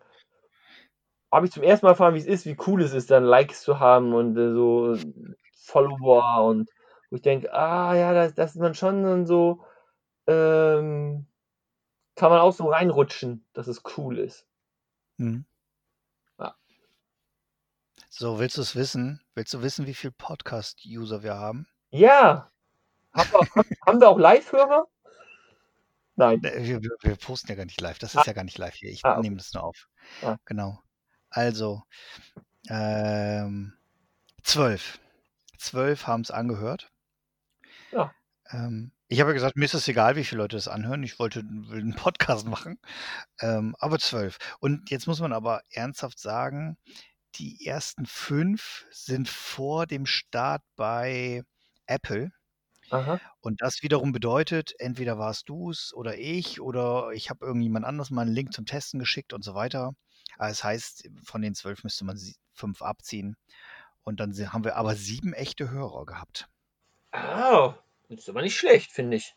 habe 1.31 1.47
ich 1.47 1.51
zum 1.51 1.63
ersten 1.63 1.85
Mal 1.85 1.91
erfahren, 1.91 2.13
wie 2.13 2.19
es 2.19 2.27
ist, 2.27 2.45
wie 2.45 2.57
cool 2.67 2.81
es 2.83 2.93
ist, 2.93 3.09
dann 3.09 3.23
Likes 3.23 3.63
zu 3.63 3.79
haben 3.79 4.13
und 4.13 4.37
äh, 4.37 4.53
so 4.53 4.95
Follower 5.63 6.43
und 6.43 6.69
wo 7.09 7.15
ich 7.15 7.21
denke, 7.21 7.53
ah 7.53 7.95
ja, 7.95 8.13
das, 8.13 8.33
das 8.33 8.51
ist 8.55 8.61
man 8.61 8.73
schon 8.75 9.25
so, 9.25 9.63
ähm, 10.27 11.25
kann 12.15 12.29
man 12.31 12.39
auch 12.39 12.53
so 12.53 12.69
reinrutschen, 12.69 13.45
dass 13.53 13.67
es 13.67 13.81
cool 13.97 14.19
ist. 14.19 14.45
mhm. 15.17 15.45
Ja. 16.39 16.55
So, 18.09 18.39
willst 18.39 18.57
du 18.57 18.61
es 18.61 18.75
wissen? 18.75 19.21
Willst 19.35 19.53
du 19.53 19.61
wissen, 19.61 19.87
wie 19.87 19.93
viele 19.93 20.11
Podcast-User 20.11 21.23
wir 21.23 21.35
haben? 21.35 21.67
Ja, 21.91 22.51
haben 23.13 23.31
wir, 23.31 23.39
haben, 23.55 23.69
haben 23.85 24.01
wir 24.01 24.09
auch 24.09 24.19
Live-Hörer? 24.19 24.87
Nein. 26.15 26.39
Ne, 26.41 26.51
Wir, 26.57 26.81
wir, 26.83 26.91
wir 27.01 27.15
posten 27.15 27.49
ja 27.49 27.55
gar 27.55 27.65
nicht 27.65 27.81
live. 27.81 27.97
Das 27.99 28.15
Ah. 28.15 28.21
ist 28.21 28.27
ja 28.27 28.33
gar 28.33 28.43
nicht 28.43 28.57
live 28.57 28.75
hier. 28.75 28.91
Ich 28.91 29.03
Ah, 29.05 29.13
okay. 29.13 29.21
nehme 29.21 29.37
das 29.37 29.53
nur 29.53 29.63
auf. 29.63 29.87
Ah. 30.23 30.37
Genau. 30.45 30.79
Also, 31.29 31.81
ähm, 32.69 33.73
zwölf. 34.43 34.99
Zwölf 35.63 36.07
haben 36.07 36.21
es 36.21 36.31
angehört. 36.31 36.91
Ja. 37.91 38.13
Ähm, 38.49 38.91
ich 39.07 39.19
habe 39.19 39.29
ja 39.29 39.33
gesagt, 39.33 39.55
mir 39.55 39.65
ist 39.65 39.73
es 39.73 39.87
egal, 39.87 40.15
wie 40.15 40.23
viele 40.23 40.41
Leute 40.41 40.55
das 40.55 40.67
anhören. 40.67 41.03
Ich 41.03 41.19
wollte 41.19 41.39
einen 41.39 41.95
Podcast 41.95 42.45
machen. 42.47 42.79
Ähm, 43.39 43.75
aber 43.79 43.99
zwölf. 43.99 44.37
Und 44.59 44.89
jetzt 44.89 45.07
muss 45.07 45.19
man 45.19 45.33
aber 45.33 45.61
ernsthaft 45.69 46.19
sagen, 46.19 46.77
die 47.35 47.65
ersten 47.65 48.05
fünf 48.05 48.85
sind 48.91 49.29
vor 49.29 49.87
dem 49.87 50.05
Start 50.05 50.61
bei 50.75 51.43
Apple. 51.85 52.31
Aha. 52.89 53.19
Und 53.39 53.61
das 53.61 53.81
wiederum 53.81 54.11
bedeutet, 54.11 54.73
entweder 54.77 55.17
warst 55.17 55.49
du 55.49 55.71
es 55.71 55.93
oder 55.93 56.17
ich 56.17 56.61
oder 56.61 57.11
ich 57.13 57.29
habe 57.29 57.45
irgendjemand 57.45 57.85
anders 57.85 58.11
mal 58.11 58.23
einen 58.23 58.35
Link 58.35 58.53
zum 58.53 58.65
Testen 58.65 58.99
geschickt 58.99 59.33
und 59.33 59.43
so 59.43 59.55
weiter. 59.55 59.93
Aber 60.37 60.49
Das 60.49 60.63
heißt, 60.63 61.09
von 61.23 61.41
den 61.41 61.55
zwölf 61.55 61.83
müsste 61.83 62.05
man 62.05 62.19
fünf 62.53 62.81
abziehen. 62.81 63.35
Und 64.05 64.19
dann 64.19 64.33
haben 64.53 64.63
wir 64.63 64.75
aber 64.75 64.95
sieben 64.95 65.33
echte 65.33 65.69
Hörer 65.69 66.05
gehabt. 66.05 66.47
Ah, 67.11 67.75
das 68.09 68.19
ist 68.21 68.29
aber 68.29 68.41
nicht 68.41 68.57
schlecht, 68.57 68.91
finde 68.91 69.17
ich. 69.17 69.35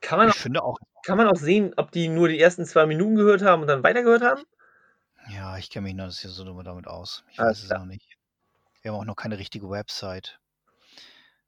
Kann 0.00 0.18
man, 0.18 0.28
Ich 0.28 0.34
auch, 0.34 0.38
finde 0.38 0.62
auch, 0.62 0.78
kann 1.04 1.16
man 1.18 1.28
auch 1.28 1.36
sehen, 1.36 1.72
ob 1.76 1.90
die 1.92 2.08
nur 2.08 2.28
die 2.28 2.38
ersten 2.40 2.64
zwei 2.66 2.86
Minuten 2.86 3.16
gehört 3.16 3.42
haben 3.42 3.62
und 3.62 3.68
dann 3.68 3.82
weitergehört 3.82 4.22
haben? 4.22 4.42
ja, 5.30 5.56
ich 5.58 5.70
kenne 5.70 5.84
mich 5.84 5.94
noch 5.94 6.06
nicht 6.06 6.18
so 6.20 6.62
damit 6.62 6.86
aus. 6.86 7.24
Ich 7.30 7.38
Alles 7.40 7.58
weiß 7.58 7.62
es 7.64 7.68
klar. 7.68 7.78
noch 7.80 7.86
nicht. 7.86 8.16
Wir 8.82 8.92
haben 8.92 9.00
auch 9.00 9.04
noch 9.04 9.16
keine 9.16 9.38
richtige 9.38 9.70
Website. 9.70 10.38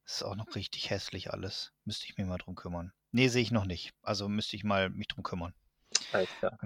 Das 0.03 0.17
ist 0.17 0.23
auch 0.23 0.35
noch 0.35 0.55
richtig 0.55 0.89
hässlich 0.89 1.31
alles. 1.31 1.73
Müsste 1.85 2.05
ich 2.05 2.17
mich 2.17 2.25
mal 2.27 2.37
drum 2.37 2.55
kümmern. 2.55 2.93
Nee, 3.11 3.27
sehe 3.27 3.41
ich 3.43 3.51
noch 3.51 3.65
nicht. 3.65 3.93
Also 4.01 4.27
müsste 4.29 4.55
ich 4.55 4.63
mal 4.63 4.89
mich 4.89 5.07
drum 5.07 5.23
kümmern. 5.23 5.53
Alles 6.11 6.29
klar. 6.39 6.57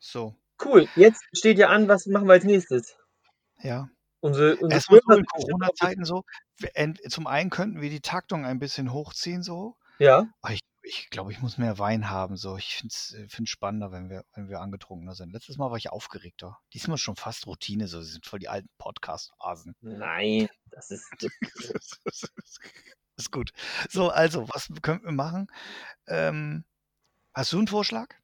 So, 0.00 0.34
Cool, 0.64 0.88
jetzt 0.96 1.22
steht 1.36 1.58
ja 1.58 1.68
an, 1.68 1.88
was 1.88 2.06
machen 2.06 2.26
wir 2.26 2.32
als 2.32 2.44
nächstes? 2.44 2.96
Ja. 3.62 3.88
Unsere, 4.20 4.52
unsere 4.52 4.72
Erstmal 4.72 5.00
so 5.04 5.14
in 5.14 5.24
Corona-Zeiten 5.24 6.04
so. 6.04 6.22
Zum 7.08 7.26
einen 7.26 7.50
könnten 7.50 7.80
wir 7.80 7.90
die 7.90 8.00
Taktung 8.00 8.44
ein 8.44 8.60
bisschen 8.60 8.92
hochziehen 8.92 9.42
so. 9.42 9.76
Ja, 9.98 10.26
Aber 10.40 10.54
ich, 10.54 10.60
ich 10.82 11.10
glaube, 11.10 11.32
ich 11.32 11.40
muss 11.40 11.58
mehr 11.58 11.78
Wein 11.78 12.08
haben. 12.08 12.36
So. 12.36 12.56
Ich 12.56 12.76
finde 12.76 12.92
es 12.92 13.48
spannender, 13.50 13.90
wenn 13.90 14.10
wir, 14.10 14.24
wenn 14.34 14.48
wir 14.48 14.60
angetrunkener 14.60 15.14
sind. 15.14 15.32
Letztes 15.32 15.56
Mal 15.58 15.70
war 15.70 15.76
ich 15.76 15.90
aufgeregter. 15.90 16.58
Diesmal 16.72 16.98
schon 16.98 17.16
fast 17.16 17.46
Routine. 17.48 17.88
So. 17.88 18.00
Sie 18.00 18.12
sind 18.12 18.24
voll 18.24 18.38
die 18.38 18.48
alten 18.48 18.68
Podcast-Hasen. 18.78 19.74
nein, 19.80 20.48
das 20.70 20.90
ist. 20.90 21.10
ist 23.16 23.32
gut. 23.32 23.52
So, 23.90 24.08
also, 24.08 24.48
was 24.48 24.68
könnten 24.82 25.06
wir 25.06 25.12
machen? 25.12 25.48
Ähm, 26.06 26.64
hast 27.34 27.52
du 27.52 27.58
einen 27.58 27.68
Vorschlag? 27.68 28.21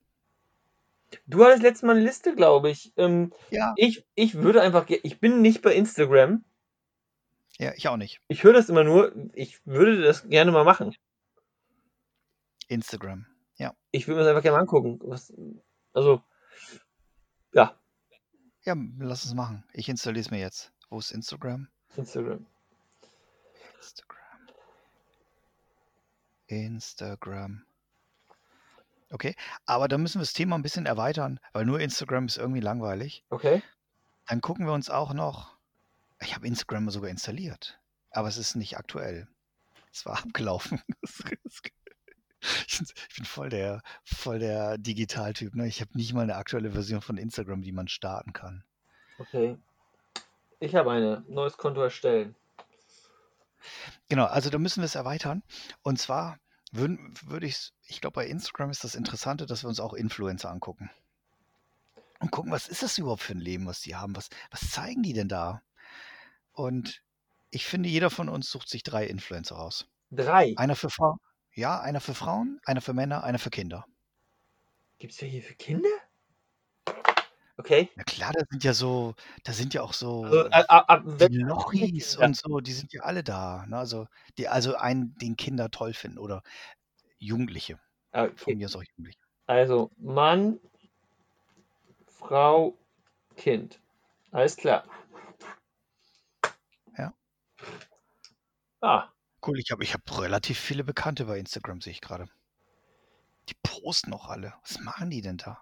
Du 1.26 1.44
hattest 1.44 1.62
letztes 1.62 1.82
Mal 1.84 1.96
eine 1.96 2.04
Liste, 2.04 2.34
glaube 2.34 2.70
ich. 2.70 2.92
Ähm, 2.96 3.32
Ja. 3.50 3.72
ich. 3.76 4.06
Ich 4.14 4.34
würde 4.34 4.60
einfach. 4.62 4.86
Ich 4.88 5.20
bin 5.20 5.40
nicht 5.40 5.62
bei 5.62 5.74
Instagram. 5.74 6.44
Ja, 7.58 7.72
ich 7.74 7.88
auch 7.88 7.96
nicht. 7.96 8.20
Ich 8.28 8.44
höre 8.44 8.52
das 8.52 8.68
immer 8.68 8.84
nur. 8.84 9.12
Ich 9.34 9.64
würde 9.66 10.00
das 10.02 10.28
gerne 10.28 10.52
mal 10.52 10.64
machen. 10.64 10.94
Instagram. 12.68 13.26
Ja. 13.56 13.74
Ich 13.90 14.06
würde 14.06 14.16
mir 14.20 14.24
das 14.24 14.30
einfach 14.30 14.42
gerne 14.42 14.56
mal 14.56 14.60
angucken. 14.62 14.98
Was, 15.02 15.32
also, 15.92 16.22
ja, 17.52 17.74
Ja, 18.64 18.74
lass 18.98 19.24
es 19.24 19.32
machen. 19.34 19.64
Ich 19.72 19.88
installiere 19.88 20.20
es 20.20 20.30
mir 20.30 20.38
jetzt. 20.40 20.72
Wo 20.90 20.98
ist 20.98 21.10
Instagram? 21.10 21.68
Instagram. 21.96 22.46
Instagram. 23.76 24.18
Instagram. 26.46 27.64
Okay, 29.10 29.34
aber 29.64 29.88
da 29.88 29.96
müssen 29.96 30.16
wir 30.18 30.22
das 30.22 30.34
Thema 30.34 30.56
ein 30.56 30.62
bisschen 30.62 30.86
erweitern, 30.86 31.40
weil 31.52 31.64
nur 31.64 31.80
Instagram 31.80 32.26
ist 32.26 32.36
irgendwie 32.36 32.60
langweilig. 32.60 33.24
Okay. 33.30 33.62
Dann 34.26 34.40
gucken 34.40 34.66
wir 34.66 34.74
uns 34.74 34.90
auch 34.90 35.14
noch. 35.14 35.56
Ich 36.20 36.34
habe 36.34 36.46
Instagram 36.46 36.90
sogar 36.90 37.08
installiert, 37.08 37.80
aber 38.10 38.28
es 38.28 38.36
ist 38.36 38.54
nicht 38.54 38.76
aktuell. 38.76 39.28
Es 39.92 40.04
war 40.04 40.18
abgelaufen. 40.24 40.82
Ich 42.68 42.78
bin 42.78 42.86
ich 42.86 43.16
bin 43.16 43.24
voll 43.24 43.48
der, 43.48 43.82
voll 44.04 44.38
der 44.38 44.78
Digitaltyp. 44.78 45.56
Ne? 45.56 45.66
Ich 45.66 45.80
habe 45.80 45.90
nicht 45.94 46.12
mal 46.12 46.22
eine 46.22 46.36
aktuelle 46.36 46.70
Version 46.70 47.00
von 47.00 47.16
Instagram, 47.16 47.62
die 47.62 47.72
man 47.72 47.88
starten 47.88 48.32
kann. 48.32 48.62
Okay. 49.18 49.58
Ich 50.60 50.74
habe 50.76 50.92
eine. 50.92 51.24
Neues 51.28 51.56
Konto 51.56 51.82
erstellen. 51.82 52.36
Genau, 54.09 54.26
also 54.26 54.50
da 54.50 54.59
müssen 54.59 54.80
wir 54.80 54.86
es 54.86 54.94
erweitern. 54.94 55.42
Und 55.82 55.98
zwar 55.98 56.38
würde 56.72 57.46
ich, 57.46 57.72
ich 57.86 58.00
glaube, 58.00 58.14
bei 58.14 58.26
Instagram 58.26 58.70
ist 58.70 58.84
das 58.84 58.94
Interessante, 58.94 59.46
dass 59.46 59.64
wir 59.64 59.68
uns 59.68 59.80
auch 59.80 59.94
Influencer 59.94 60.50
angucken. 60.50 60.90
Und 62.20 62.32
gucken, 62.32 62.50
was 62.50 62.68
ist 62.68 62.82
das 62.82 62.98
überhaupt 62.98 63.22
für 63.22 63.34
ein 63.34 63.40
Leben, 63.40 63.66
was 63.66 63.80
die 63.80 63.94
haben? 63.94 64.16
Was, 64.16 64.28
was 64.50 64.70
zeigen 64.70 65.02
die 65.02 65.12
denn 65.12 65.28
da? 65.28 65.62
Und 66.52 67.02
ich 67.50 67.64
finde, 67.64 67.88
jeder 67.88 68.10
von 68.10 68.28
uns 68.28 68.50
sucht 68.50 68.68
sich 68.68 68.82
drei 68.82 69.06
Influencer 69.06 69.56
raus. 69.56 69.86
Drei. 70.10 70.54
Einer 70.56 70.74
für 70.74 70.90
Frauen, 70.90 71.18
ja, 71.54 71.80
einer 71.80 72.00
für 72.00 72.14
Frauen, 72.14 72.60
einer 72.64 72.80
für 72.80 72.92
Männer, 72.92 73.24
einer 73.24 73.38
für 73.38 73.50
Kinder. 73.50 73.86
Gibt 74.98 75.12
es 75.12 75.22
welche 75.22 75.42
für 75.42 75.54
Kinder? 75.54 75.88
Okay. 77.59 77.88
Na 77.96 78.04
klar, 78.04 78.32
da 78.32 78.44
sind 78.50 78.62
ja 78.64 78.72
so, 78.74 79.14
da 79.44 79.52
sind 79.52 79.74
ja 79.74 79.82
auch 79.82 79.92
so 79.92 80.24
Also, 80.24 80.44
äh, 80.50 80.64
ab, 80.68 81.04
die 81.06 81.26
Lochis 81.28 82.14
Kinder. 82.14 82.26
und 82.26 82.36
so, 82.36 82.61
die 82.61 82.72
sind 82.72 82.92
ja 82.92 83.02
alle 83.02 83.24
da. 83.24 83.66
Ne? 83.66 83.76
Also, 83.76 84.06
die, 84.38 84.48
also 84.48 84.76
einen, 84.76 85.14
den 85.18 85.36
Kinder 85.36 85.70
toll 85.70 85.92
finden 85.94 86.18
oder 86.18 86.42
Jugendliche. 87.18 87.80
Ah, 88.12 88.28
Von 88.36 88.54
Okay. 88.54 88.56
mir 88.56 88.66
aus 88.66 88.76
auch 88.76 88.84
Jugendliche. 88.84 89.20
Also 89.46 89.90
Mann, 89.96 90.61
Frau, 92.06 92.76
Kind. 93.36 93.80
Alles 94.32 94.56
klar. 94.56 94.84
Ja. 96.96 97.12
Ah, 98.82 99.12
Cool, 99.44 99.59
ich 99.59 99.72
habe 99.72 99.82
ich 99.82 99.94
hab 99.94 100.20
relativ 100.20 100.61
viele 100.61 100.84
Bekannte 100.84 101.24
bei 101.24 101.40
Instagram, 101.40 101.80
sehe 101.80 101.90
ich 101.92 102.00
gerade. 102.00 102.28
Die 103.48 103.54
posten 103.64 104.12
auch 104.12 104.28
alle. 104.28 104.54
Was 104.62 104.78
machen 104.78 105.11
die 105.11 105.22
denn 105.22 105.38
da? 105.38 105.61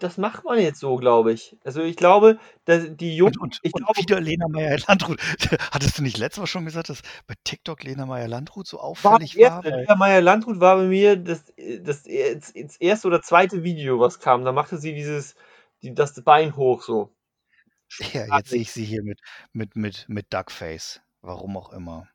Das 0.00 0.16
macht 0.18 0.44
man 0.44 0.58
jetzt 0.58 0.80
so, 0.80 0.96
glaube 0.96 1.32
ich. 1.32 1.56
Also 1.64 1.82
ich 1.82 1.96
glaube, 1.96 2.38
dass 2.64 2.96
die 2.96 3.16
Jungen, 3.16 3.36
Und, 3.38 3.60
und, 3.62 3.72
glaube, 3.72 3.98
wieder 3.98 4.20
Lena 4.20 4.48
Meyer-Landrut. 4.48 5.20
Hattest 5.72 5.98
du 5.98 6.02
nicht 6.02 6.18
letztes 6.18 6.40
Mal 6.40 6.46
schon 6.46 6.64
gesagt, 6.64 6.88
dass 6.88 7.02
bei 7.26 7.34
TikTok 7.44 7.82
Lena 7.82 8.06
Meyer-Landrut 8.06 8.66
so 8.66 8.78
war 8.78 8.84
auffällig 8.84 9.36
war? 9.36 9.42
erste, 9.42 9.70
Weil, 9.70 9.86
Lea 9.86 9.94
Meyer-Landrut 9.96 10.60
war 10.60 10.76
bei 10.76 10.86
mir 10.86 11.16
das, 11.16 11.44
das, 11.56 12.04
das, 12.04 12.52
das 12.54 12.76
erste 12.76 13.08
oder 13.08 13.22
zweite 13.22 13.62
Video, 13.62 14.00
was 14.00 14.20
kam. 14.20 14.44
Da 14.44 14.52
machte 14.52 14.78
sie 14.78 14.94
dieses, 14.94 15.34
die, 15.82 15.94
das 15.94 16.22
Bein 16.22 16.56
hoch 16.56 16.82
so. 16.82 17.12
ja, 18.12 18.36
jetzt 18.38 18.50
sehe 18.50 18.62
ich 18.62 18.72
sie 18.72 18.84
hier 18.84 19.02
mit, 19.02 19.20
mit, 19.52 19.76
mit, 19.76 20.06
mit 20.08 20.32
Duckface. 20.32 21.00
Warum 21.20 21.56
auch 21.56 21.72
immer. 21.72 22.08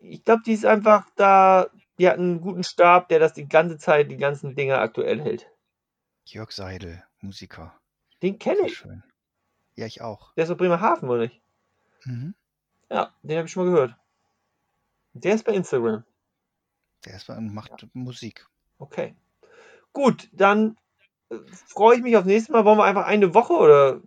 Ich 0.00 0.24
glaube, 0.24 0.42
die 0.44 0.52
ist 0.52 0.66
einfach 0.66 1.06
da, 1.16 1.68
die 1.98 2.08
hat 2.08 2.18
einen 2.18 2.40
guten 2.40 2.64
Stab, 2.64 3.08
der 3.08 3.18
das 3.18 3.32
die 3.32 3.48
ganze 3.48 3.78
Zeit, 3.78 4.10
die 4.10 4.16
ganzen 4.16 4.54
Dinger 4.54 4.78
aktuell 4.78 5.20
hält. 5.20 5.50
Jörg 6.24 6.50
Seidel, 6.52 7.02
Musiker. 7.20 7.78
Den 8.22 8.38
kenne 8.38 8.66
ich. 8.66 8.76
schön. 8.78 9.02
Ja, 9.74 9.86
ich 9.86 10.00
auch. 10.00 10.32
Der 10.34 10.44
ist 10.44 10.50
aus 10.50 10.56
Bremerhaven, 10.56 11.08
oder 11.08 11.22
nicht? 11.22 11.40
Mhm. 12.04 12.34
Ja, 12.90 13.12
den 13.22 13.36
habe 13.36 13.46
ich 13.46 13.52
schon 13.52 13.66
mal 13.66 13.72
gehört. 13.72 13.96
Der 15.12 15.34
ist 15.34 15.44
bei 15.44 15.52
Instagram. 15.52 16.04
Der 17.04 17.16
ist 17.16 17.26
bei, 17.26 17.38
macht 17.40 17.86
Musik. 17.92 18.46
Okay. 18.78 19.14
Gut, 19.92 20.28
dann 20.32 20.76
äh, 21.30 21.36
freue 21.66 21.96
ich 21.96 22.02
mich 22.02 22.16
aufs 22.16 22.26
nächste 22.26 22.52
Mal. 22.52 22.64
Wollen 22.64 22.78
wir 22.78 22.84
einfach 22.84 23.06
eine 23.06 23.34
Woche 23.34 23.52
oder? 23.54 24.00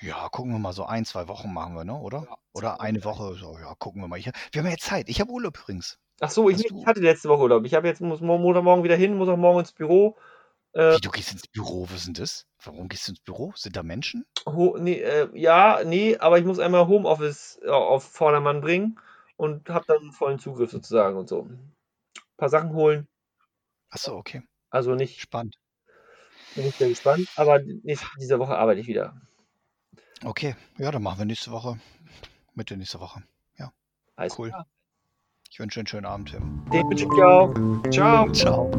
Ja, 0.00 0.28
gucken 0.28 0.52
wir 0.52 0.58
mal, 0.58 0.72
so 0.72 0.84
ein, 0.84 1.04
zwei 1.04 1.28
Wochen 1.28 1.52
machen 1.52 1.74
wir, 1.74 1.84
ne? 1.84 1.94
Oder? 1.94 2.26
Ja, 2.28 2.36
Oder 2.54 2.80
eine. 2.80 3.04
Woche. 3.04 3.34
So, 3.34 3.56
ja, 3.58 3.74
gucken 3.76 4.02
wir 4.02 4.08
mal. 4.08 4.18
Ich, 4.18 4.26
wir 4.26 4.62
haben 4.62 4.70
ja 4.70 4.76
Zeit. 4.76 5.08
Ich 5.08 5.20
habe 5.20 5.30
Urlaub 5.30 5.58
übrigens. 5.58 5.98
Ach 6.20 6.30
so, 6.30 6.48
ich, 6.48 6.64
ich 6.64 6.86
hatte 6.86 7.00
letzte 7.00 7.28
Woche 7.28 7.42
Urlaub. 7.42 7.64
Ich 7.64 7.74
habe 7.74 7.88
jetzt 7.88 8.00
muss 8.00 8.20
mo- 8.20 8.38
Montagmorgen 8.38 8.84
wieder 8.84 8.96
hin, 8.96 9.16
muss 9.16 9.28
auch 9.28 9.36
morgen 9.36 9.60
ins 9.60 9.72
Büro. 9.72 10.16
Äh, 10.72 10.96
Wie, 10.96 11.00
du 11.00 11.10
gehst 11.10 11.32
ins 11.32 11.46
Büro? 11.48 11.84
Was 11.90 12.00
ist 12.00 12.06
denn 12.06 12.14
das? 12.14 12.46
Warum 12.64 12.88
gehst 12.88 13.08
du 13.08 13.12
ins 13.12 13.20
Büro? 13.20 13.52
Sind 13.56 13.76
da 13.76 13.82
Menschen? 13.82 14.24
ho 14.46 14.76
nee, 14.78 15.00
äh, 15.00 15.28
ja, 15.34 15.82
nee, 15.84 16.16
aber 16.18 16.38
ich 16.38 16.44
muss 16.44 16.58
einmal 16.58 16.86
Homeoffice 16.88 17.60
äh, 17.62 17.68
auf 17.70 18.04
Vordermann 18.04 18.60
bringen 18.60 18.98
und 19.36 19.68
habe 19.68 19.84
dann 19.86 20.12
vollen 20.12 20.38
Zugriff 20.38 20.70
sozusagen 20.70 21.16
und 21.16 21.28
so. 21.28 21.42
Ein 21.42 21.74
paar 22.36 22.48
Sachen 22.48 22.74
holen. 22.74 23.08
Achso, 23.90 24.16
okay. 24.16 24.42
Also 24.70 24.94
nicht, 24.94 25.20
Spannend. 25.20 25.56
bin 26.54 26.66
ich 26.66 26.76
sehr 26.76 26.88
gespannt, 26.88 27.28
aber 27.36 27.60
nächste, 27.82 28.06
diese 28.20 28.38
Woche 28.38 28.56
arbeite 28.56 28.80
ich 28.80 28.86
wieder. 28.86 29.20
Okay, 30.24 30.56
ja, 30.78 30.90
dann 30.90 31.02
machen 31.02 31.18
wir 31.18 31.24
nächste 31.26 31.50
Woche. 31.50 31.78
Mitte 32.54 32.76
nächste 32.76 33.00
Woche. 33.00 33.22
Ja, 33.58 33.72
Alles 34.16 34.38
cool. 34.38 34.48
klar. 34.50 34.66
Ich 35.52 35.60
wünsche 35.60 35.80
einen 35.80 35.86
schönen 35.86 36.06
Abend, 36.06 36.30
Tim. 36.30 36.62
Den 36.72 36.88
wünsche 36.88 37.04
ich 37.04 37.22
auch. 37.22 37.52
Ciao. 37.90 38.32
Ciao. 38.32 38.70